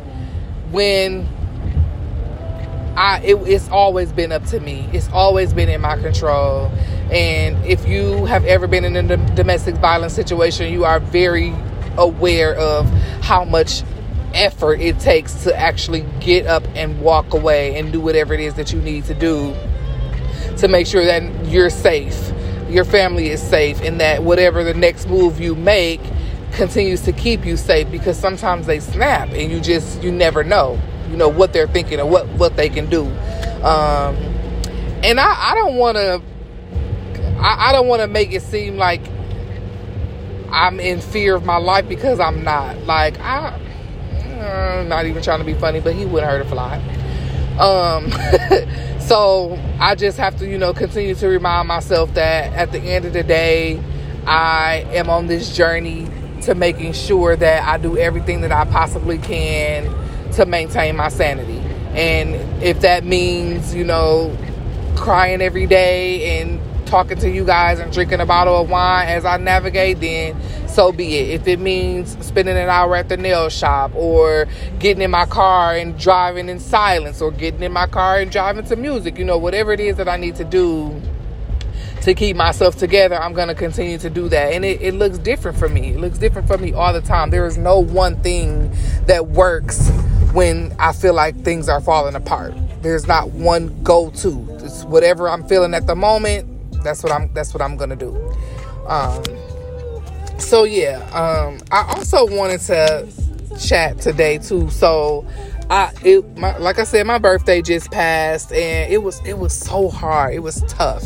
when 0.69 1.27
I 2.95 3.19
it, 3.19 3.35
it's 3.47 3.69
always 3.69 4.11
been 4.11 4.31
up 4.31 4.45
to 4.45 4.59
me. 4.59 4.89
It's 4.93 5.09
always 5.09 5.53
been 5.53 5.69
in 5.69 5.81
my 5.81 5.97
control. 5.97 6.71
And 7.11 7.63
if 7.65 7.87
you 7.87 8.25
have 8.25 8.45
ever 8.45 8.67
been 8.67 8.85
in 8.85 8.95
a 8.95 9.35
domestic 9.35 9.75
violence 9.75 10.13
situation, 10.13 10.71
you 10.71 10.85
are 10.85 10.99
very 10.99 11.53
aware 11.97 12.55
of 12.55 12.89
how 13.21 13.43
much 13.45 13.83
effort 14.33 14.81
it 14.81 14.99
takes 14.99 15.43
to 15.43 15.57
actually 15.57 16.05
get 16.19 16.45
up 16.45 16.63
and 16.75 16.99
walk 17.01 17.33
away 17.33 17.77
and 17.77 17.91
do 17.93 18.01
whatever 18.01 18.33
it 18.33 18.39
is 18.39 18.53
that 18.55 18.73
you 18.73 18.81
need 18.81 19.05
to 19.05 19.13
do 19.13 19.55
to 20.57 20.67
make 20.67 20.87
sure 20.87 21.05
that 21.05 21.23
you're 21.45 21.69
safe, 21.69 22.31
your 22.69 22.85
family 22.85 23.29
is 23.29 23.41
safe, 23.41 23.81
and 23.81 23.99
that 23.99 24.23
whatever 24.23 24.63
the 24.63 24.73
next 24.73 25.07
move 25.07 25.39
you 25.39 25.55
make 25.55 26.01
continues 26.53 27.01
to 27.01 27.11
keep 27.11 27.45
you 27.45 27.57
safe 27.57 27.89
because 27.91 28.17
sometimes 28.17 28.65
they 28.65 28.79
snap 28.79 29.27
and 29.29 29.51
you 29.51 29.59
just 29.59 30.01
you 30.01 30.11
never 30.11 30.43
know 30.43 30.79
you 31.09 31.17
know 31.17 31.29
what 31.29 31.53
they're 31.53 31.67
thinking 31.67 31.99
or 31.99 32.05
what 32.05 32.27
what 32.29 32.55
they 32.55 32.69
can 32.69 32.89
do 32.89 33.05
um 33.63 34.15
and 35.03 35.19
i 35.19 35.51
i 35.51 35.55
don't 35.55 35.75
want 35.75 35.97
to 35.97 36.21
I, 37.37 37.69
I 37.69 37.71
don't 37.71 37.87
want 37.87 38.01
to 38.01 38.07
make 38.07 38.31
it 38.31 38.41
seem 38.41 38.77
like 38.77 39.01
i'm 40.51 40.79
in 40.79 41.01
fear 41.01 41.35
of 41.35 41.45
my 41.45 41.57
life 41.57 41.87
because 41.87 42.19
i'm 42.19 42.43
not 42.43 42.77
like 42.85 43.19
i 43.19 43.59
uh, 44.45 44.83
not 44.87 45.05
even 45.05 45.23
trying 45.23 45.39
to 45.39 45.45
be 45.45 45.53
funny, 45.53 45.79
but 45.79 45.95
he 45.95 46.05
wouldn't 46.05 46.29
hurt 46.29 46.41
a 46.41 46.45
fly. 46.45 46.77
Um, 47.57 48.11
so 48.99 49.59
I 49.79 49.95
just 49.95 50.17
have 50.17 50.37
to, 50.39 50.47
you 50.47 50.57
know, 50.57 50.73
continue 50.73 51.15
to 51.15 51.27
remind 51.27 51.67
myself 51.67 52.13
that 52.15 52.53
at 52.53 52.71
the 52.71 52.79
end 52.79 53.05
of 53.05 53.13
the 53.13 53.23
day, 53.23 53.81
I 54.25 54.85
am 54.91 55.09
on 55.09 55.27
this 55.27 55.55
journey 55.55 56.07
to 56.41 56.55
making 56.55 56.93
sure 56.93 57.35
that 57.35 57.63
I 57.63 57.77
do 57.77 57.97
everything 57.97 58.41
that 58.41 58.51
I 58.51 58.65
possibly 58.65 59.17
can 59.17 59.93
to 60.35 60.45
maintain 60.45 60.95
my 60.95 61.09
sanity. 61.09 61.59
And 61.95 62.35
if 62.63 62.81
that 62.81 63.05
means, 63.05 63.73
you 63.73 63.83
know, 63.83 64.35
crying 64.95 65.41
every 65.41 65.65
day 65.65 66.41
and 66.41 66.59
talking 66.85 67.17
to 67.17 67.29
you 67.29 67.43
guys 67.43 67.79
and 67.79 67.91
drinking 67.91 68.19
a 68.19 68.25
bottle 68.25 68.61
of 68.61 68.69
wine 68.69 69.07
as 69.07 69.25
I 69.25 69.37
navigate, 69.37 69.99
then 69.99 70.35
so 70.67 70.91
be 70.91 71.15
it. 71.15 71.29
If 71.41 71.47
it 71.47 71.59
means 71.59 72.17
spending 72.25 72.57
an 72.57 72.69
hour 72.69 72.95
at 72.95 73.09
the 73.09 73.17
nail 73.17 73.49
shop 73.49 73.95
or 73.95 74.45
getting 74.79 75.01
in 75.01 75.11
my 75.11 75.25
car 75.25 75.73
and 75.73 75.97
driving 75.97 76.49
in 76.49 76.59
silence 76.59 77.21
or 77.21 77.31
getting 77.31 77.63
in 77.63 77.71
my 77.71 77.87
car 77.87 78.19
and 78.19 78.31
driving 78.31 78.65
to 78.65 78.75
music, 78.75 79.17
you 79.17 79.25
know, 79.25 79.37
whatever 79.37 79.71
it 79.71 79.79
is 79.79 79.95
that 79.97 80.09
I 80.09 80.17
need 80.17 80.35
to 80.35 80.43
do 80.43 81.01
to 82.01 82.13
keep 82.13 82.35
myself 82.35 82.75
together, 82.75 83.15
I'm 83.15 83.33
going 83.33 83.47
to 83.47 83.55
continue 83.55 83.97
to 83.99 84.09
do 84.09 84.29
that. 84.29 84.53
And 84.53 84.63
it, 84.63 84.81
it 84.81 84.93
looks 84.93 85.17
different 85.17 85.57
for 85.57 85.69
me. 85.69 85.93
It 85.93 85.99
looks 85.99 86.17
different 86.17 86.47
for 86.47 86.57
me 86.57 86.73
all 86.73 86.93
the 86.93 87.01
time. 87.01 87.29
There 87.29 87.45
is 87.45 87.57
no 87.57 87.79
one 87.79 88.21
thing 88.21 88.71
that 89.07 89.27
works 89.27 89.89
when 90.35 90.75
I 90.77 90.91
feel 90.91 91.13
like 91.13 91.43
things 91.43 91.69
are 91.69 91.79
falling 91.79 92.13
apart. 92.13 92.53
There's 92.81 93.07
not 93.07 93.31
one 93.31 93.81
go-to. 93.83 94.45
It's 94.61 94.83
whatever 94.83 95.29
I'm 95.29 95.47
feeling 95.47 95.73
at 95.73 95.87
the 95.87 95.95
moment. 95.95 96.83
That's 96.83 97.01
what 97.01 97.11
I'm. 97.11 97.33
That's 97.33 97.53
what 97.53 97.63
I'm 97.63 97.77
gonna 97.77 97.95
do. 97.95 98.15
Um, 98.87 99.23
so 100.37 100.65
yeah, 100.65 100.97
um, 101.13 101.59
I 101.71 101.95
also 101.95 102.27
wanted 102.27 102.59
to 102.61 103.07
chat 103.59 103.99
today 103.99 104.37
too. 104.37 104.69
So 104.69 105.25
I 105.69 105.91
it 106.03 106.37
my, 106.37 106.55
like 106.57 106.77
I 106.77 106.83
said, 106.83 107.07
my 107.07 107.17
birthday 107.17 107.61
just 107.61 107.89
passed, 107.89 108.51
and 108.51 108.91
it 108.91 108.99
was 108.99 109.19
it 109.25 109.39
was 109.39 109.53
so 109.53 109.89
hard. 109.89 110.33
It 110.35 110.39
was 110.39 110.61
tough. 110.67 111.03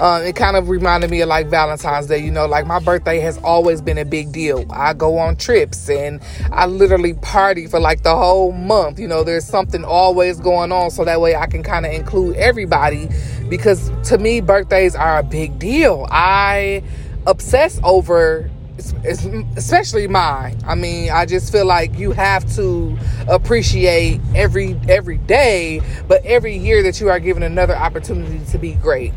Um, 0.00 0.22
it 0.22 0.34
kind 0.34 0.56
of 0.56 0.68
reminded 0.68 1.10
me 1.10 1.20
of 1.20 1.28
like 1.28 1.46
Valentine's 1.46 2.06
Day. 2.06 2.18
You 2.18 2.32
know, 2.32 2.46
like 2.46 2.66
my 2.66 2.80
birthday 2.80 3.20
has 3.20 3.38
always 3.38 3.80
been 3.80 3.98
a 3.98 4.04
big 4.04 4.32
deal. 4.32 4.66
I 4.70 4.94
go 4.94 5.18
on 5.18 5.36
trips, 5.36 5.88
and 5.88 6.20
I 6.50 6.66
literally 6.66 7.14
party 7.14 7.68
for 7.68 7.78
like 7.78 8.02
the 8.02 8.14
whole 8.14 8.50
month. 8.50 8.98
You 8.98 9.06
know, 9.06 9.22
there's 9.22 9.44
something 9.46 9.84
always 9.84 10.40
going 10.40 10.72
on, 10.72 10.90
so 10.90 11.04
that 11.04 11.20
way 11.20 11.36
I 11.36 11.46
can 11.46 11.62
kind 11.62 11.86
of 11.86 11.92
include 11.92 12.36
everybody. 12.36 13.08
Because 13.48 13.90
to 14.08 14.18
me, 14.18 14.40
birthdays 14.40 14.96
are 14.96 15.18
a 15.18 15.22
big 15.22 15.58
deal. 15.60 16.08
I 16.10 16.82
obsess 17.26 17.78
over 17.84 18.50
especially 19.04 20.08
mine. 20.08 20.58
I 20.66 20.74
mean, 20.74 21.10
I 21.10 21.26
just 21.26 21.52
feel 21.52 21.66
like 21.66 21.98
you 21.98 22.12
have 22.12 22.50
to 22.56 22.96
appreciate 23.28 24.20
every 24.34 24.78
every 24.88 25.18
day, 25.18 25.80
but 26.08 26.24
every 26.24 26.56
year 26.56 26.82
that 26.82 27.00
you 27.00 27.08
are 27.08 27.20
given 27.20 27.42
another 27.42 27.76
opportunity 27.76 28.40
to 28.50 28.58
be 28.58 28.74
great. 28.74 29.12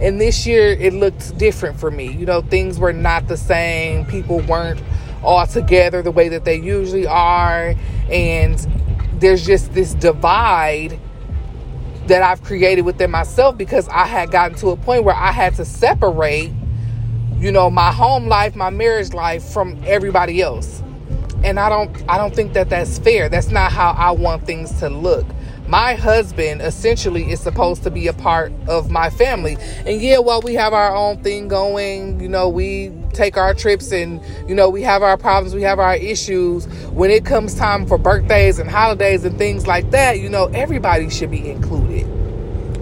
And 0.00 0.20
this 0.20 0.46
year 0.46 0.70
it 0.72 0.92
looked 0.92 1.36
different 1.38 1.78
for 1.78 1.90
me. 1.90 2.12
You 2.12 2.26
know, 2.26 2.42
things 2.42 2.78
were 2.78 2.92
not 2.92 3.28
the 3.28 3.36
same. 3.36 4.06
People 4.06 4.40
weren't 4.40 4.80
all 5.22 5.46
together 5.46 6.02
the 6.02 6.12
way 6.12 6.28
that 6.28 6.44
they 6.44 6.56
usually 6.56 7.06
are, 7.06 7.74
and 8.10 8.58
there's 9.14 9.44
just 9.44 9.72
this 9.74 9.94
divide 9.94 10.98
that 12.06 12.22
I've 12.22 12.42
created 12.42 12.82
within 12.82 13.10
myself 13.10 13.58
because 13.58 13.86
I 13.88 14.06
had 14.06 14.30
gotten 14.30 14.56
to 14.58 14.68
a 14.70 14.76
point 14.76 15.04
where 15.04 15.14
I 15.14 15.30
had 15.30 15.54
to 15.56 15.64
separate 15.64 16.52
you 17.36 17.52
know 17.52 17.70
my 17.70 17.92
home 17.92 18.26
life 18.26 18.56
my 18.56 18.70
marriage 18.70 19.12
life 19.12 19.44
from 19.44 19.80
everybody 19.86 20.42
else. 20.42 20.82
And 21.44 21.60
i 21.60 21.68
don't 21.68 21.90
i 22.08 22.18
don't 22.18 22.34
think 22.34 22.52
that 22.54 22.68
that's 22.68 22.98
fair. 22.98 23.28
That's 23.28 23.50
not 23.50 23.72
how 23.72 23.92
i 23.92 24.10
want 24.10 24.46
things 24.46 24.78
to 24.80 24.88
look. 24.88 25.26
My 25.68 25.94
husband 25.94 26.62
essentially 26.62 27.30
is 27.30 27.40
supposed 27.40 27.82
to 27.82 27.90
be 27.90 28.06
a 28.06 28.14
part 28.14 28.52
of 28.66 28.90
my 28.90 29.10
family. 29.10 29.58
And 29.84 30.00
yeah 30.00 30.18
while 30.18 30.40
we 30.40 30.54
have 30.54 30.72
our 30.72 30.94
own 30.94 31.22
thing 31.22 31.48
going. 31.48 32.20
You 32.20 32.28
know 32.28 32.48
we 32.48 32.92
take 33.12 33.36
our 33.36 33.54
trips 33.54 33.92
and 33.92 34.20
you 34.48 34.54
know 34.54 34.68
we 34.68 34.82
have 34.82 35.02
our 35.02 35.16
problems 35.16 35.54
we 35.54 35.62
have 35.62 35.78
our 35.78 35.94
issues. 35.94 36.66
When 36.88 37.10
it 37.10 37.24
comes 37.24 37.54
time 37.54 37.86
for 37.86 37.98
birthdays 37.98 38.58
and 38.58 38.68
holidays 38.68 39.24
and 39.24 39.38
things 39.38 39.66
like 39.66 39.90
that 39.90 40.18
you 40.18 40.28
know 40.28 40.46
everybody 40.54 41.08
should 41.10 41.30
be 41.30 41.50
included. 41.50 42.06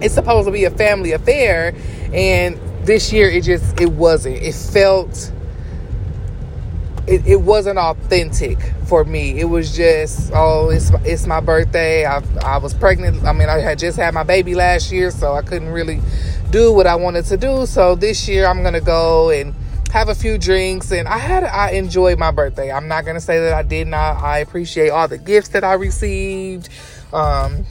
It's 0.01 0.13
supposed 0.13 0.47
to 0.47 0.51
be 0.51 0.63
a 0.63 0.71
family 0.71 1.11
affair. 1.11 1.75
And 2.13 2.59
this 2.87 3.11
year 3.11 3.29
it 3.29 3.43
just 3.43 3.79
it 3.79 3.91
wasn't. 3.91 4.37
It 4.37 4.55
felt 4.55 5.31
it, 7.05 7.25
it 7.27 7.41
wasn't 7.41 7.77
authentic 7.77 8.57
for 8.87 9.03
me. 9.03 9.39
It 9.39 9.45
was 9.45 9.75
just 9.75 10.31
oh 10.33 10.69
it's 10.69 10.89
it's 11.03 11.27
my 11.27 11.41
birthday. 11.41 12.05
I, 12.05 12.23
I 12.41 12.57
was 12.57 12.73
pregnant. 12.73 13.23
I 13.25 13.33
mean 13.33 13.49
i 13.49 13.59
had 13.59 13.77
just 13.77 13.97
had 13.97 14.13
my 14.13 14.23
baby 14.23 14.55
last 14.55 14.91
year 14.91 15.11
so 15.11 15.33
i 15.33 15.41
couldn't 15.41 15.69
really 15.69 16.01
do 16.49 16.73
what 16.73 16.87
i 16.87 16.95
wanted 16.95 17.25
to 17.25 17.37
do. 17.37 17.65
So 17.65 17.93
this 17.93 18.27
year 18.27 18.47
i'm 18.47 18.63
gonna 18.63 18.81
go 18.81 19.29
and 19.29 19.53
have 19.91 20.07
a 20.07 20.15
few 20.15 20.37
drinks. 20.37 20.91
And 20.91 21.09
i 21.09 21.17
had 21.17 21.43
i 21.43 21.71
enjoyed 21.71 22.17
my 22.17 22.31
birthday. 22.31 22.71
I'm 22.71 22.87
not 22.87 23.05
gonna 23.05 23.21
say 23.21 23.39
that 23.39 23.53
i 23.53 23.63
did 23.63 23.87
not. 23.87 24.23
I 24.23 24.39
appreciate 24.39 24.89
all 24.89 25.09
the 25.09 25.17
gifts 25.17 25.49
that 25.49 25.65
i 25.65 25.73
received. 25.73 26.69
Um 27.11 27.65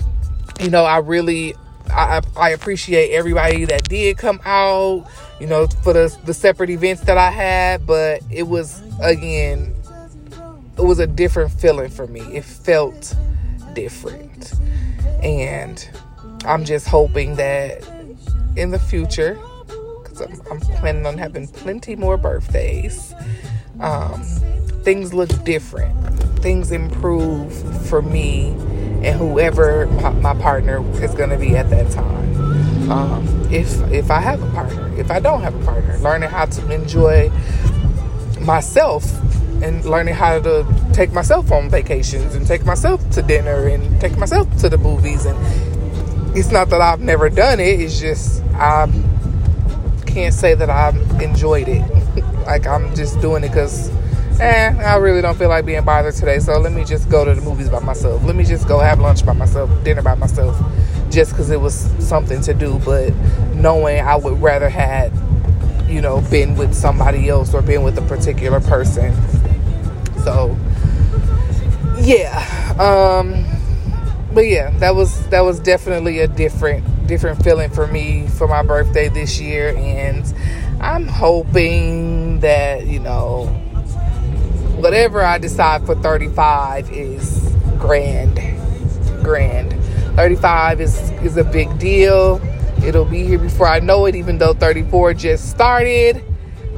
you 0.60 0.70
know 0.70 0.84
i 0.84 0.98
really 0.98 1.54
I, 1.90 2.20
I 2.36 2.50
appreciate 2.50 3.12
everybody 3.12 3.64
that 3.66 3.88
did 3.88 4.18
come 4.18 4.40
out, 4.44 5.06
you 5.40 5.46
know, 5.46 5.66
for 5.66 5.92
the, 5.92 6.16
the 6.24 6.34
separate 6.34 6.70
events 6.70 7.02
that 7.02 7.18
I 7.18 7.30
had, 7.30 7.86
but 7.86 8.22
it 8.30 8.44
was, 8.44 8.82
again, 9.00 9.74
it 10.76 10.82
was 10.82 10.98
a 10.98 11.06
different 11.06 11.52
feeling 11.52 11.90
for 11.90 12.06
me. 12.06 12.20
It 12.20 12.44
felt 12.44 13.14
different. 13.74 14.52
And 15.22 15.88
I'm 16.44 16.64
just 16.64 16.86
hoping 16.86 17.36
that 17.36 17.86
in 18.56 18.70
the 18.70 18.78
future, 18.78 19.38
because 20.02 20.20
I'm, 20.20 20.40
I'm, 20.50 20.60
planning 20.60 21.06
on 21.06 21.18
having 21.18 21.48
plenty 21.48 21.96
more 21.96 22.16
birthdays, 22.16 23.14
um, 23.80 24.22
things 24.82 25.12
look 25.12 25.28
different. 25.44 25.94
Things 26.46 26.70
improve 26.70 27.52
for 27.88 28.00
me 28.00 28.50
and 29.02 29.18
whoever 29.18 29.88
my, 29.88 30.10
my 30.10 30.34
partner 30.34 30.78
is 31.02 31.12
going 31.12 31.30
to 31.30 31.36
be 31.36 31.56
at 31.56 31.68
that 31.70 31.90
time. 31.90 32.88
Um, 32.88 33.48
if 33.50 33.82
if 33.90 34.12
I 34.12 34.20
have 34.20 34.40
a 34.40 34.50
partner, 34.52 34.96
if 34.96 35.10
I 35.10 35.18
don't 35.18 35.40
have 35.42 35.60
a 35.60 35.64
partner, 35.64 35.98
learning 35.98 36.28
how 36.28 36.44
to 36.44 36.72
enjoy 36.72 37.30
myself 38.40 39.04
and 39.60 39.84
learning 39.84 40.14
how 40.14 40.38
to 40.40 40.64
take 40.92 41.10
myself 41.10 41.50
on 41.50 41.68
vacations 41.68 42.36
and 42.36 42.46
take 42.46 42.64
myself 42.64 43.00
to 43.10 43.22
dinner 43.22 43.66
and 43.66 44.00
take 44.00 44.16
myself 44.16 44.46
to 44.58 44.68
the 44.68 44.78
movies 44.78 45.26
and 45.26 45.36
it's 46.38 46.52
not 46.52 46.70
that 46.70 46.80
I've 46.80 47.00
never 47.00 47.28
done 47.28 47.58
it. 47.58 47.80
It's 47.80 47.98
just 47.98 48.40
I 48.54 48.86
can't 50.06 50.32
say 50.32 50.54
that 50.54 50.70
I've 50.70 51.20
enjoyed 51.20 51.66
it. 51.66 51.82
like 52.46 52.68
I'm 52.68 52.94
just 52.94 53.20
doing 53.20 53.42
it 53.42 53.48
because, 53.48 53.90
eh, 54.40 54.74
I 54.84 54.96
really 54.96 55.22
don't 55.22 55.36
feel 55.36 55.48
like 55.48 55.66
being 55.66 55.84
bothered 55.84 56.14
today. 56.14 56.38
So 56.38 56.58
let 56.58 56.72
me 56.72 56.84
just 56.84 57.08
go 57.08 57.24
to 57.24 57.34
the 57.34 57.40
movies 57.40 57.68
by 57.68 57.80
myself. 57.80 58.22
Let 58.24 58.36
me 58.36 58.44
just 58.44 58.68
go 58.68 58.78
have 58.78 59.00
lunch 59.00 59.24
by 59.24 59.32
myself, 59.32 59.70
dinner 59.84 60.02
by 60.02 60.14
myself, 60.14 60.56
just 61.10 61.32
because 61.32 61.50
it 61.50 61.60
was 61.60 61.74
something 61.98 62.40
to 62.42 62.54
do. 62.54 62.78
But 62.84 63.14
knowing 63.54 64.00
I 64.00 64.16
would 64.16 64.40
rather 64.40 64.68
had, 64.68 65.12
you 65.88 66.00
know, 66.00 66.20
been 66.30 66.56
with 66.56 66.74
somebody 66.74 67.28
else 67.28 67.54
or 67.54 67.62
been 67.62 67.82
with 67.82 67.98
a 67.98 68.02
particular 68.02 68.60
person. 68.60 69.14
So 70.22 70.56
yeah. 71.98 72.74
Um 72.78 73.44
but 74.34 74.46
yeah, 74.46 74.70
that 74.78 74.94
was 74.94 75.26
that 75.28 75.40
was 75.40 75.60
definitely 75.60 76.18
a 76.18 76.28
different 76.28 76.84
different 77.06 77.42
feeling 77.42 77.70
for 77.70 77.86
me 77.86 78.26
for 78.26 78.48
my 78.48 78.62
birthday 78.62 79.08
this 79.08 79.40
year 79.40 79.74
and 79.76 80.34
I'm 80.80 81.06
hoping 81.06 82.40
that, 82.40 82.86
you 82.86 83.00
know, 83.00 83.48
whatever 84.86 85.20
I 85.20 85.36
decide 85.36 85.84
for 85.84 85.96
35 85.96 86.92
is 86.92 87.52
grand. 87.76 88.36
Grand. 89.20 89.72
35 90.14 90.80
is 90.80 91.10
is 91.26 91.36
a 91.36 91.42
big 91.42 91.76
deal. 91.76 92.40
It'll 92.84 93.04
be 93.04 93.24
here 93.24 93.40
before 93.40 93.66
I 93.66 93.80
know 93.80 94.06
it 94.06 94.14
even 94.14 94.38
though 94.38 94.54
34 94.54 95.14
just 95.14 95.50
started. 95.50 96.22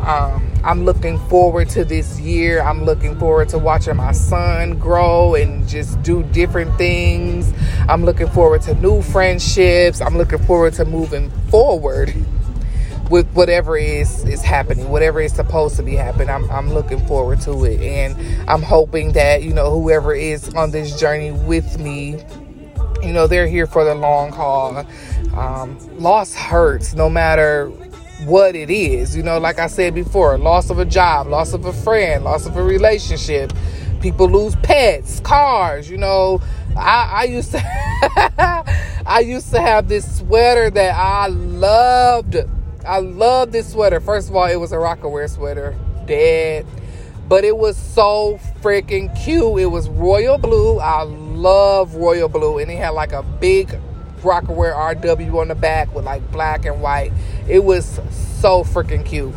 Um 0.00 0.42
I'm 0.64 0.86
looking 0.86 1.18
forward 1.28 1.68
to 1.76 1.84
this 1.84 2.18
year. 2.18 2.62
I'm 2.62 2.82
looking 2.82 3.14
forward 3.18 3.50
to 3.50 3.58
watching 3.58 3.96
my 3.96 4.12
son 4.12 4.78
grow 4.78 5.34
and 5.34 5.68
just 5.68 6.00
do 6.02 6.22
different 6.22 6.78
things. 6.78 7.52
I'm 7.90 8.06
looking 8.06 8.30
forward 8.30 8.62
to 8.62 8.74
new 8.76 9.02
friendships. 9.02 10.00
I'm 10.00 10.16
looking 10.16 10.42
forward 10.46 10.72
to 10.74 10.86
moving 10.86 11.28
forward 11.50 12.14
with 13.10 13.26
whatever 13.32 13.76
is 13.76 14.24
is 14.24 14.42
happening, 14.42 14.88
whatever 14.88 15.20
is 15.20 15.32
supposed 15.32 15.76
to 15.76 15.82
be 15.82 15.94
happening. 15.94 16.30
I'm 16.30 16.50
I'm 16.50 16.72
looking 16.72 17.04
forward 17.06 17.40
to 17.42 17.64
it, 17.64 17.80
and 17.80 18.16
I'm 18.48 18.62
hoping 18.62 19.12
that 19.12 19.42
you 19.42 19.52
know 19.52 19.70
whoever 19.70 20.14
is 20.14 20.52
on 20.54 20.70
this 20.70 20.98
journey 20.98 21.32
with 21.32 21.78
me, 21.78 22.22
you 23.02 23.12
know, 23.12 23.26
they're 23.26 23.46
here 23.46 23.66
for 23.66 23.84
the 23.84 23.94
long 23.94 24.32
haul. 24.32 24.84
Um, 25.34 25.78
loss 25.98 26.34
hurts, 26.34 26.94
no 26.94 27.08
matter 27.08 27.70
what 28.24 28.56
it 28.56 28.70
is. 28.70 29.16
You 29.16 29.22
know, 29.22 29.38
like 29.38 29.58
I 29.58 29.66
said 29.68 29.94
before, 29.94 30.36
loss 30.38 30.70
of 30.70 30.78
a 30.78 30.84
job, 30.84 31.28
loss 31.28 31.52
of 31.52 31.64
a 31.64 31.72
friend, 31.72 32.24
loss 32.24 32.46
of 32.46 32.56
a 32.56 32.62
relationship. 32.62 33.52
People 34.00 34.28
lose 34.28 34.54
pets, 34.56 35.20
cars. 35.20 35.90
You 35.90 35.98
know, 35.98 36.40
I, 36.76 37.10
I 37.14 37.24
used 37.24 37.52
to, 37.52 37.60
I 39.06 39.20
used 39.24 39.50
to 39.52 39.60
have 39.60 39.88
this 39.88 40.18
sweater 40.18 40.70
that 40.70 40.94
I 40.94 41.28
loved. 41.28 42.36
I 42.88 43.00
love 43.00 43.52
this 43.52 43.70
sweater. 43.70 44.00
First 44.00 44.30
of 44.30 44.36
all, 44.36 44.46
it 44.46 44.56
was 44.56 44.72
a 44.72 44.76
Rocawear 44.76 45.28
sweater, 45.28 45.76
dead, 46.06 46.64
but 47.28 47.44
it 47.44 47.54
was 47.54 47.76
so 47.76 48.40
freaking 48.62 49.14
cute. 49.22 49.60
It 49.60 49.66
was 49.66 49.90
royal 49.90 50.38
blue. 50.38 50.78
I 50.78 51.02
love 51.02 51.94
royal 51.96 52.30
blue, 52.30 52.56
and 52.56 52.70
it 52.70 52.78
had 52.78 52.90
like 52.90 53.12
a 53.12 53.22
big 53.22 53.78
Rocawear 54.22 54.74
RW 54.74 55.38
on 55.38 55.48
the 55.48 55.54
back 55.54 55.94
with 55.94 56.06
like 56.06 56.32
black 56.32 56.64
and 56.64 56.80
white. 56.80 57.12
It 57.46 57.62
was 57.62 58.00
so 58.40 58.64
freaking 58.64 59.04
cute. 59.04 59.34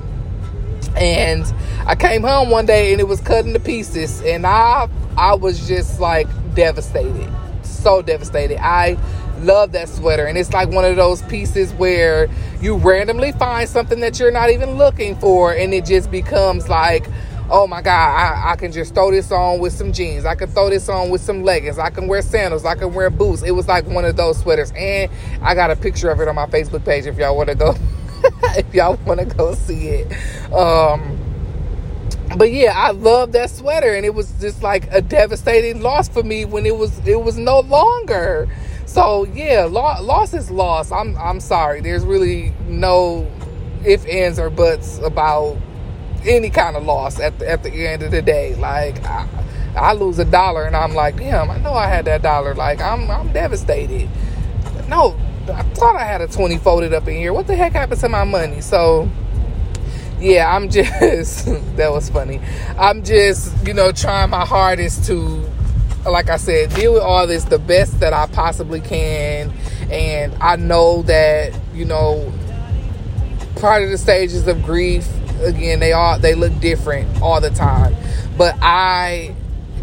And 0.95 1.45
I 1.85 1.95
came 1.95 2.23
home 2.23 2.51
one 2.51 2.65
day 2.65 2.93
and 2.93 3.01
it 3.01 3.07
was 3.07 3.19
cutting 3.19 3.51
to 3.51 3.59
pieces, 3.59 4.21
and 4.21 4.47
I 4.47 4.87
I 5.17 5.35
was 5.35 5.67
just 5.67 5.99
like 5.99 6.27
devastated, 6.55 7.29
so 7.63 8.01
devastated. 8.01 8.59
I 8.63 8.97
love 9.43 9.71
that 9.73 9.89
sweater, 9.89 10.25
and 10.25 10.37
it's 10.37 10.53
like 10.53 10.69
one 10.69 10.85
of 10.85 10.95
those 10.95 11.21
pieces 11.23 11.73
where 11.73 12.29
you 12.61 12.77
randomly 12.77 13.31
find 13.33 13.67
something 13.67 13.99
that 14.01 14.19
you're 14.19 14.31
not 14.31 14.49
even 14.49 14.77
looking 14.77 15.15
for, 15.17 15.53
and 15.53 15.73
it 15.73 15.85
just 15.85 16.11
becomes 16.11 16.69
like 16.69 17.07
oh 17.51 17.67
my 17.67 17.81
God, 17.81 17.91
I, 17.91 18.53
I 18.53 18.55
can 18.55 18.71
just 18.71 18.93
throw 18.95 19.11
this 19.11 19.29
on 19.29 19.59
with 19.59 19.73
some 19.73 19.91
jeans. 19.91 20.23
I 20.23 20.35
can 20.35 20.49
throw 20.49 20.69
this 20.69 20.87
on 20.87 21.09
with 21.09 21.19
some 21.19 21.43
leggings. 21.43 21.77
I 21.77 21.89
can 21.89 22.07
wear 22.07 22.21
sandals. 22.21 22.63
I 22.63 22.75
can 22.75 22.93
wear 22.93 23.09
boots. 23.09 23.43
It 23.43 23.51
was 23.51 23.67
like 23.67 23.85
one 23.87 24.05
of 24.05 24.15
those 24.15 24.39
sweaters. 24.39 24.71
And 24.75 25.11
I 25.41 25.53
got 25.53 25.69
a 25.69 25.75
picture 25.75 26.09
of 26.09 26.21
it 26.21 26.29
on 26.29 26.35
my 26.35 26.45
Facebook 26.45 26.85
page 26.85 27.05
if 27.05 27.17
y'all 27.17 27.35
want 27.35 27.49
to 27.49 27.55
go. 27.55 27.75
if 28.55 28.73
y'all 28.73 28.97
want 29.05 29.19
to 29.19 29.25
go 29.25 29.53
see 29.53 29.87
it. 29.89 30.53
Um, 30.53 31.17
but 32.37 32.51
yeah, 32.51 32.73
I 32.73 32.91
love 32.91 33.33
that 33.33 33.49
sweater, 33.49 33.93
and 33.93 34.05
it 34.05 34.13
was 34.13 34.31
just 34.39 34.63
like 34.63 34.87
a 34.91 35.01
devastating 35.01 35.81
loss 35.81 36.07
for 36.07 36.23
me 36.23 36.45
when 36.45 36.65
it 36.65 36.77
was 36.77 37.05
it 37.05 37.21
was 37.21 37.37
no 37.37 37.59
longer. 37.59 38.47
So 38.91 39.23
yeah, 39.23 39.63
lo- 39.69 40.03
loss 40.03 40.33
is 40.33 40.51
loss. 40.51 40.91
I'm 40.91 41.15
I'm 41.15 41.39
sorry. 41.39 41.79
There's 41.79 42.03
really 42.03 42.53
no 42.67 43.25
if 43.85 44.05
ands 44.05 44.37
or 44.37 44.49
buts 44.49 44.97
about 44.97 45.57
any 46.25 46.49
kind 46.49 46.75
of 46.75 46.83
loss 46.83 47.17
at 47.17 47.39
the, 47.39 47.49
at 47.49 47.63
the 47.63 47.87
end 47.87 48.03
of 48.03 48.11
the 48.11 48.21
day. 48.21 48.53
Like 48.55 49.01
I, 49.05 49.29
I 49.77 49.93
lose 49.93 50.19
a 50.19 50.25
dollar 50.25 50.65
and 50.65 50.75
I'm 50.75 50.93
like, 50.93 51.15
damn, 51.15 51.49
I 51.49 51.57
know 51.59 51.73
I 51.73 51.87
had 51.87 52.03
that 52.03 52.21
dollar. 52.21 52.53
Like 52.53 52.81
I'm 52.81 53.09
I'm 53.09 53.31
devastated. 53.31 54.09
No, 54.89 55.17
I 55.47 55.63
thought 55.63 55.95
I 55.95 56.03
had 56.03 56.19
a 56.19 56.27
20 56.27 56.57
folded 56.57 56.93
up 56.93 57.07
in 57.07 57.15
here. 57.15 57.31
What 57.31 57.47
the 57.47 57.55
heck 57.55 57.71
happened 57.71 58.01
to 58.01 58.09
my 58.09 58.25
money? 58.25 58.59
So 58.59 59.09
yeah, 60.19 60.53
I'm 60.53 60.69
just 60.69 61.45
that 61.77 61.93
was 61.93 62.09
funny. 62.09 62.41
I'm 62.77 63.05
just, 63.05 63.65
you 63.65 63.73
know, 63.73 63.93
trying 63.93 64.31
my 64.31 64.45
hardest 64.45 65.05
to 65.05 65.49
like 66.05 66.29
I 66.29 66.37
said, 66.37 66.73
deal 66.73 66.93
with 66.93 67.03
all 67.03 67.27
this 67.27 67.43
the 67.45 67.59
best 67.59 67.99
that 67.99 68.13
I 68.13 68.27
possibly 68.27 68.81
can. 68.81 69.51
And 69.91 70.33
I 70.41 70.55
know 70.55 71.03
that, 71.03 71.53
you 71.73 71.85
know, 71.85 72.31
part 73.57 73.83
of 73.83 73.89
the 73.89 73.97
stages 73.97 74.47
of 74.47 74.63
grief 74.63 75.07
again 75.43 75.79
they 75.79 75.91
all 75.91 76.17
they 76.19 76.33
look 76.33 76.57
different 76.59 77.21
all 77.21 77.41
the 77.41 77.49
time 77.49 77.95
but 78.37 78.55
i 78.61 79.35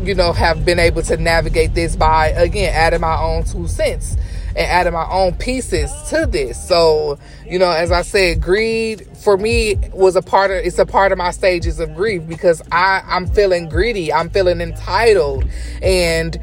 you 0.03 0.15
know 0.15 0.33
have 0.33 0.65
been 0.65 0.79
able 0.79 1.03
to 1.03 1.17
navigate 1.17 1.75
this 1.75 1.97
by 1.97 2.29
again 2.31 2.73
adding 2.75 3.01
my 3.01 3.17
own 3.21 3.45
two 3.45 3.67
cents 3.69 4.17
and 4.59 4.67
adding 4.67 4.93
my 4.93 5.09
own 5.11 5.33
pieces 5.35 5.93
to 6.09 6.27
this 6.27 6.63
so 6.69 7.19
you 7.47 7.59
know 7.59 7.71
as 7.71 7.91
i 7.91 8.03
said 8.03 8.43
greed 8.43 9.07
for 9.17 9.37
me 9.37 9.77
was 9.93 10.17
a 10.17 10.23
part 10.23 10.51
of 10.51 10.57
it's 10.59 10.79
a 10.79 10.87
part 10.87 11.13
of 11.13 11.19
my 11.19 11.31
stages 11.31 11.81
of 11.81 11.95
grief 11.95 12.27
because 12.29 12.61
i 12.73 13.03
i'm 13.07 13.27
feeling 13.27 13.69
greedy 13.69 14.13
i'm 14.13 14.29
feeling 14.29 14.61
entitled 14.61 15.45
and 15.83 16.41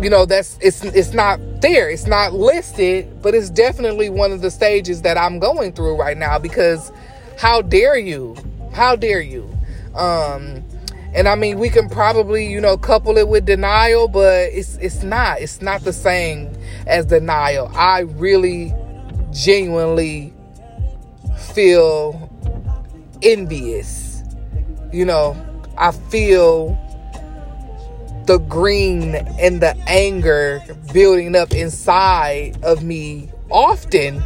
you 0.00 0.08
know 0.08 0.24
that's 0.24 0.56
it's 0.62 0.82
it's 0.84 1.12
not 1.12 1.38
there 1.60 1.90
it's 1.90 2.06
not 2.06 2.32
listed 2.32 3.20
but 3.20 3.34
it's 3.34 3.50
definitely 3.50 4.08
one 4.08 4.32
of 4.32 4.40
the 4.40 4.50
stages 4.50 5.02
that 5.02 5.18
i'm 5.18 5.38
going 5.38 5.72
through 5.72 5.96
right 5.96 6.16
now 6.16 6.38
because 6.38 6.90
how 7.40 7.62
dare 7.62 7.96
you? 7.96 8.36
How 8.74 8.96
dare 8.96 9.22
you? 9.22 9.48
Um, 9.94 10.62
and 11.14 11.26
I 11.26 11.36
mean, 11.36 11.58
we 11.58 11.70
can 11.70 11.88
probably, 11.88 12.46
you 12.46 12.60
know, 12.60 12.76
couple 12.76 13.16
it 13.16 13.28
with 13.28 13.46
denial, 13.46 14.08
but 14.08 14.50
it's 14.52 14.76
it's 14.76 15.02
not. 15.02 15.40
It's 15.40 15.62
not 15.62 15.80
the 15.80 15.92
same 15.94 16.49
as 16.86 17.06
denial. 17.06 17.70
I 17.74 18.00
really, 18.00 18.74
genuinely 19.32 20.32
feel 21.54 22.30
envious. 23.22 24.22
You 24.92 25.04
know, 25.04 25.36
I 25.78 25.92
feel 25.92 26.78
the 28.26 28.38
green 28.38 29.14
and 29.14 29.60
the 29.60 29.76
anger 29.86 30.62
building 30.92 31.34
up 31.34 31.52
inside 31.52 32.58
of 32.62 32.82
me 32.82 33.30
often 33.50 34.22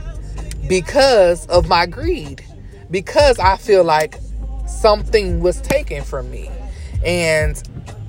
because 0.68 1.46
of 1.46 1.68
my 1.68 1.86
greed 1.86 2.44
because 2.90 3.38
I 3.38 3.56
feel 3.56 3.84
like 3.84 4.18
something 4.66 5.40
was 5.40 5.60
taken 5.60 6.02
from 6.02 6.30
me. 6.30 6.50
And 7.04 7.62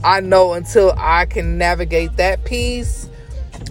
I 0.04 0.20
know 0.22 0.54
until 0.54 0.94
I 0.98 1.26
can 1.26 1.58
navigate 1.58 2.18
that 2.18 2.46
piece, 2.46 3.10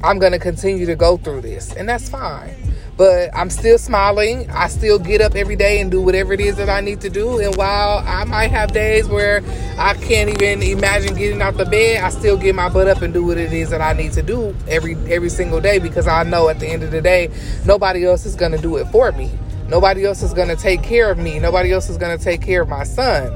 I'm 0.03 0.19
going 0.19 0.33
to 0.33 0.39
continue 0.39 0.87
to 0.87 0.97
go 0.97 1.17
through 1.17 1.43
this. 1.43 1.73
And 1.75 1.89
that's 1.89 2.09
fine. 2.09 2.55
But 2.97 3.31
I'm 3.35 3.51
still 3.51 3.77
smiling. 3.77 4.49
I 4.51 4.69
still 4.69 4.99
get 5.01 5.21
up 5.21 5.35
every 5.35 5.57
day 5.57 5.81
and 5.81 5.91
do 5.91 6.01
whatever 6.01 6.33
it 6.33 6.41
is 6.41 6.57
that 6.57 6.71
I 6.71 6.81
need 6.81 7.01
to 7.01 7.11
do. 7.11 7.41
And 7.41 7.57
while 7.57 7.99
I 8.07 8.25
might 8.25 8.53
have 8.53 8.73
days 8.73 9.09
where 9.09 9.43
I 9.79 9.95
can't 9.95 10.31
even 10.31 10.63
imagine 10.63 11.17
getting 11.17 11.43
out 11.43 11.57
the 11.57 11.65
bed, 11.65 12.05
I 12.05 12.11
still 12.11 12.37
get 12.37 12.55
my 12.55 12.69
butt 12.69 12.87
up 12.87 13.03
and 13.03 13.13
do 13.13 13.25
what 13.25 13.37
it 13.37 13.53
is 13.53 13.71
that 13.71 13.81
I 13.81 13.95
need 13.95 14.13
to 14.13 14.23
do 14.23 14.55
every 14.69 14.95
every 15.13 15.29
single 15.29 15.61
day 15.61 15.81
because 15.81 16.07
I 16.07 16.23
know 16.23 16.49
at 16.49 16.61
the 16.61 16.69
end 16.69 16.85
of 16.85 16.93
the 16.93 17.03
day, 17.03 17.31
nobody 17.65 18.05
else 18.05 18.27
is 18.27 18.37
going 18.37 18.53
to 18.53 18.59
do 18.59 18.77
it 18.77 18.87
for 18.89 19.11
me. 19.11 19.31
Nobody 19.67 20.05
else 20.05 20.23
is 20.23 20.33
going 20.33 20.49
to 20.49 20.57
take 20.57 20.83
care 20.83 21.11
of 21.11 21.19
me. 21.19 21.41
Nobody 21.41 21.73
else 21.73 21.89
is 21.89 21.97
going 21.97 22.17
to 22.17 22.23
take 22.23 22.43
care 22.43 22.63
of 22.63 22.69
my 22.69 22.85
son. 22.85 23.33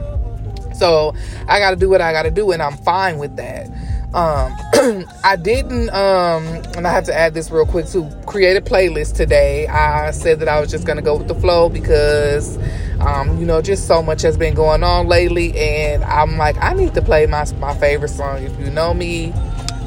So 0.75 1.15
I 1.49 1.59
got 1.59 1.71
to 1.71 1.77
do 1.77 1.89
what 1.89 2.01
I 2.01 2.13
got 2.13 2.23
to 2.23 2.31
do, 2.31 2.53
and 2.53 2.63
I'm 2.63 2.77
fine 2.77 3.19
with 3.19 3.35
that. 3.37 3.67
Um, 4.15 4.57
I 5.25 5.35
didn't, 5.35 5.91
um, 5.91 6.45
and 6.77 6.87
I 6.87 6.93
have 6.93 7.05
to 7.05 7.15
add 7.15 7.35
this 7.35 7.51
real 7.51 7.67
quick 7.67 7.87
to 7.87 8.09
create 8.27 8.57
a 8.57 8.61
playlist 8.61 9.17
today. 9.17 9.67
I 9.67 10.13
said 10.13 10.39
that 10.39 10.49
I 10.49 10.61
was 10.61 10.71
just 10.71 10.87
going 10.87 10.97
to 10.97 11.03
go 11.03 11.17
with 11.17 11.27
the 11.27 11.35
flow 11.35 11.69
because, 11.69 12.59
um, 13.01 13.39
you 13.41 13.47
know, 13.47 13.61
just 13.61 13.89
so 13.89 14.03
much 14.03 14.23
has 14.23 14.37
been 14.37 14.55
going 14.55 14.85
on 14.85 15.09
lately, 15.09 15.57
and 15.59 16.05
I'm 16.05 16.37
like, 16.37 16.57
I 16.63 16.75
need 16.75 16.95
to 16.95 17.03
play 17.03 17.27
my 17.27 17.45
my 17.59 17.75
favorite 17.79 18.11
song. 18.11 18.43
If 18.45 18.57
you 18.61 18.71
know 18.71 18.95
me, 18.95 19.33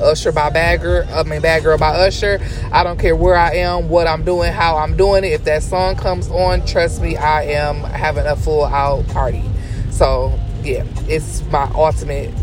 Usher 0.01 0.33
by 0.33 0.49
Bad 0.49 0.81
Girl. 0.81 1.07
I 1.13 1.23
mean, 1.23 1.41
Bad 1.41 1.63
Girl 1.63 1.77
by 1.77 1.95
Usher. 1.95 2.39
I 2.73 2.83
don't 2.83 2.99
care 2.99 3.15
where 3.15 3.37
I 3.37 3.53
am, 3.55 3.87
what 3.87 4.07
I'm 4.07 4.25
doing, 4.25 4.51
how 4.51 4.75
I'm 4.75 4.97
doing 4.97 5.23
it. 5.23 5.31
If 5.31 5.45
that 5.45 5.63
song 5.63 5.95
comes 5.95 6.29
on, 6.29 6.65
trust 6.65 7.01
me, 7.01 7.15
I 7.15 7.43
am 7.43 7.77
having 7.77 8.25
a 8.25 8.35
full 8.35 8.65
out 8.65 9.07
party. 9.07 9.43
So 9.89 10.37
yeah, 10.63 10.83
it's 11.07 11.43
my 11.45 11.71
ultimate 11.75 12.33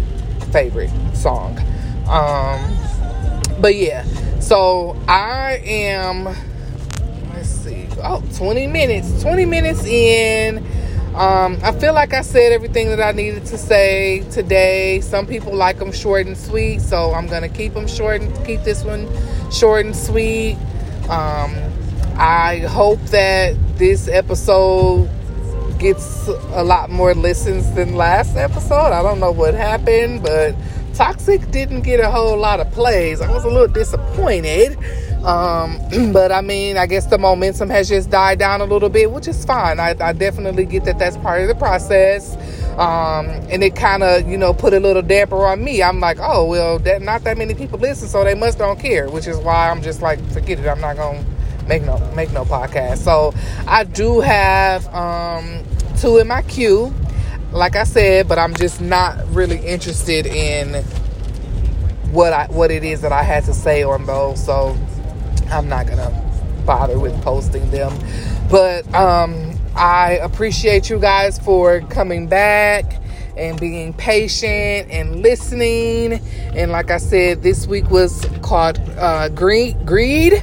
favorite 0.51 0.91
song. 1.15 1.59
Um, 2.09 2.77
but 3.61 3.75
yeah, 3.75 4.05
so 4.41 4.97
I 5.07 5.61
am. 5.65 6.25
Let's 7.35 7.49
see. 7.49 7.87
Oh, 8.03 8.23
20 8.37 8.67
minutes. 8.67 9.23
20 9.23 9.45
minutes 9.45 9.85
in. 9.85 10.59
Um, 11.15 11.59
I 11.63 11.73
feel 11.73 11.95
like 11.95 12.15
I 12.15 12.21
said 12.21 12.53
everything 12.53 12.89
that 12.91 13.01
I 13.01 13.13
needed 13.13 13.45
to 13.47 13.59
say 13.59 14.21
today. 14.31 15.01
Some 15.01 15.27
people 15.27 15.55
like 15.55 15.79
them 15.79 15.91
short 15.91 16.27
and 16.27 16.37
sweet, 16.37 16.81
so 16.81 17.13
I'm 17.13 17.27
gonna 17.27 17.49
keep 17.49 17.75
them 17.75 17.89
short 17.89 18.21
and 18.21 18.47
keep 18.47 18.63
this 18.63 18.85
one 18.85 19.09
short 19.51 19.85
and 19.85 19.97
sweet. 19.97 20.57
Um, 21.09 21.57
I 22.17 22.65
hope 22.69 23.01
that 23.07 23.57
this 23.79 24.07
episode 24.07 25.11
gets 25.79 26.29
a 26.29 26.63
lot 26.63 26.91
more 26.91 27.15
listens 27.15 27.73
than 27.73 27.95
last 27.95 28.37
episode. 28.37 28.93
I 28.93 29.03
don't 29.03 29.21
know 29.21 29.31
what 29.33 29.55
happened, 29.55 30.23
but 30.23 30.55
Toxic 30.99 31.49
didn't 31.53 31.83
get 31.83 32.01
a 32.01 32.11
whole 32.11 32.37
lot 32.37 32.59
of 32.59 32.69
plays. 32.73 33.21
I 33.21 33.31
was 33.31 33.45
a 33.45 33.49
little 33.49 33.69
disappointed. 33.69 34.77
Um, 35.25 35.79
but 36.13 36.33
I 36.33 36.41
mean, 36.41 36.77
I 36.77 36.87
guess 36.87 37.07
the 37.07 37.19
momentum 37.19 37.71
has 37.71 37.89
just 37.89 38.11
died 38.11 38.41
down 38.41 38.63
a 38.63 38.65
little 38.65 38.89
bit, 38.89 39.13
which 39.13 39.29
is 39.29 39.45
fine. 39.45 39.79
I, 39.79 39.95
I 40.01 40.13
definitely 40.13 40.65
get 40.65 40.85
that 40.87 40.99
that's 40.99 41.17
part 41.19 41.41
of 41.41 41.47
the 41.47 41.55
process. 41.55 42.35
Um, 42.79 43.29
and 43.49 43.63
it 43.63 43.77
kind 43.77 44.03
of, 44.03 44.29
you 44.29 44.37
know, 44.37 44.53
put 44.53 44.75
a 44.75 44.81
little 44.81 45.03
damper 45.03 45.47
on 45.47 45.63
me. 45.63 45.85
I'm 45.85 46.01
like, 46.01 46.19
oh, 46.21 46.47
well, 46.47 46.81
that, 46.81 47.01
not 47.01 47.23
that 47.23 47.39
many 47.39 47.55
people 47.55 47.79
listen, 47.79 48.09
so 48.09 48.25
they 48.25 48.35
must 48.35 48.59
don't 48.59 48.81
care, 48.81 49.09
which 49.09 49.29
is 49.29 49.37
why 49.37 49.71
I'm 49.71 49.81
just 49.81 50.03
like, 50.03 50.19
forget 50.33 50.59
it. 50.59 50.67
I'm 50.67 50.81
not 50.81 50.97
going 50.97 51.25
to 51.25 51.67
make 51.69 51.85
no 51.85 51.99
make 52.17 52.33
no 52.33 52.45
podcast. 52.45 52.99
So 52.99 53.33
I 53.69 53.85
do 53.85 54.19
have 54.19 54.93
um, 54.93 55.63
two 55.97 56.19
in 56.19 56.27
my 56.27 56.43
queue, 56.43 56.93
like 57.53 57.77
I 57.77 57.85
said, 57.85 58.29
but 58.29 58.39
I'm 58.39 58.55
just 58.55 58.81
not 58.81 59.27
really 59.33 59.59
interested 59.59 60.27
in 60.27 60.83
what 62.13 62.33
I 62.33 62.47
what 62.47 62.71
it 62.71 62.85
is 62.85 63.03
that 63.03 63.13
I 63.13 63.23
had 63.23 63.45
to 63.45 63.55
say 63.55 63.83
on 63.83 64.07
those. 64.07 64.45
So 64.45 64.77
I'm 65.51 65.69
not 65.69 65.87
gonna 65.87 66.11
bother 66.67 66.99
with 66.99 67.21
posting 67.23 67.71
them. 67.71 67.93
But 68.51 68.93
um, 68.95 69.59
I 69.75 70.19
appreciate 70.23 70.91
you 70.91 70.99
guys 70.99 71.39
for 71.39 71.81
coming 71.83 72.27
back 72.27 73.01
and 73.37 73.59
being 73.59 73.93
patient 73.95 74.91
and 74.91 75.23
listening. 75.23 76.15
And 76.55 76.73
like 76.73 76.91
I 76.91 76.99
said, 76.99 77.43
this 77.43 77.67
week 77.67 77.91
was 77.91 78.27
called 78.43 78.79
uh, 78.99 79.29
Greed. 79.29 79.87
Greed. 79.87 80.43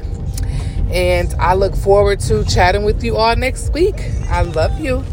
And 0.91 1.33
I 1.35 1.55
look 1.55 1.75
forward 1.75 2.19
to 2.21 2.45
chatting 2.45 2.83
with 2.83 3.03
you 3.03 3.17
all 3.17 3.35
next 3.35 3.73
week. 3.73 3.95
I 4.29 4.43
love 4.43 4.79
you. 4.79 5.03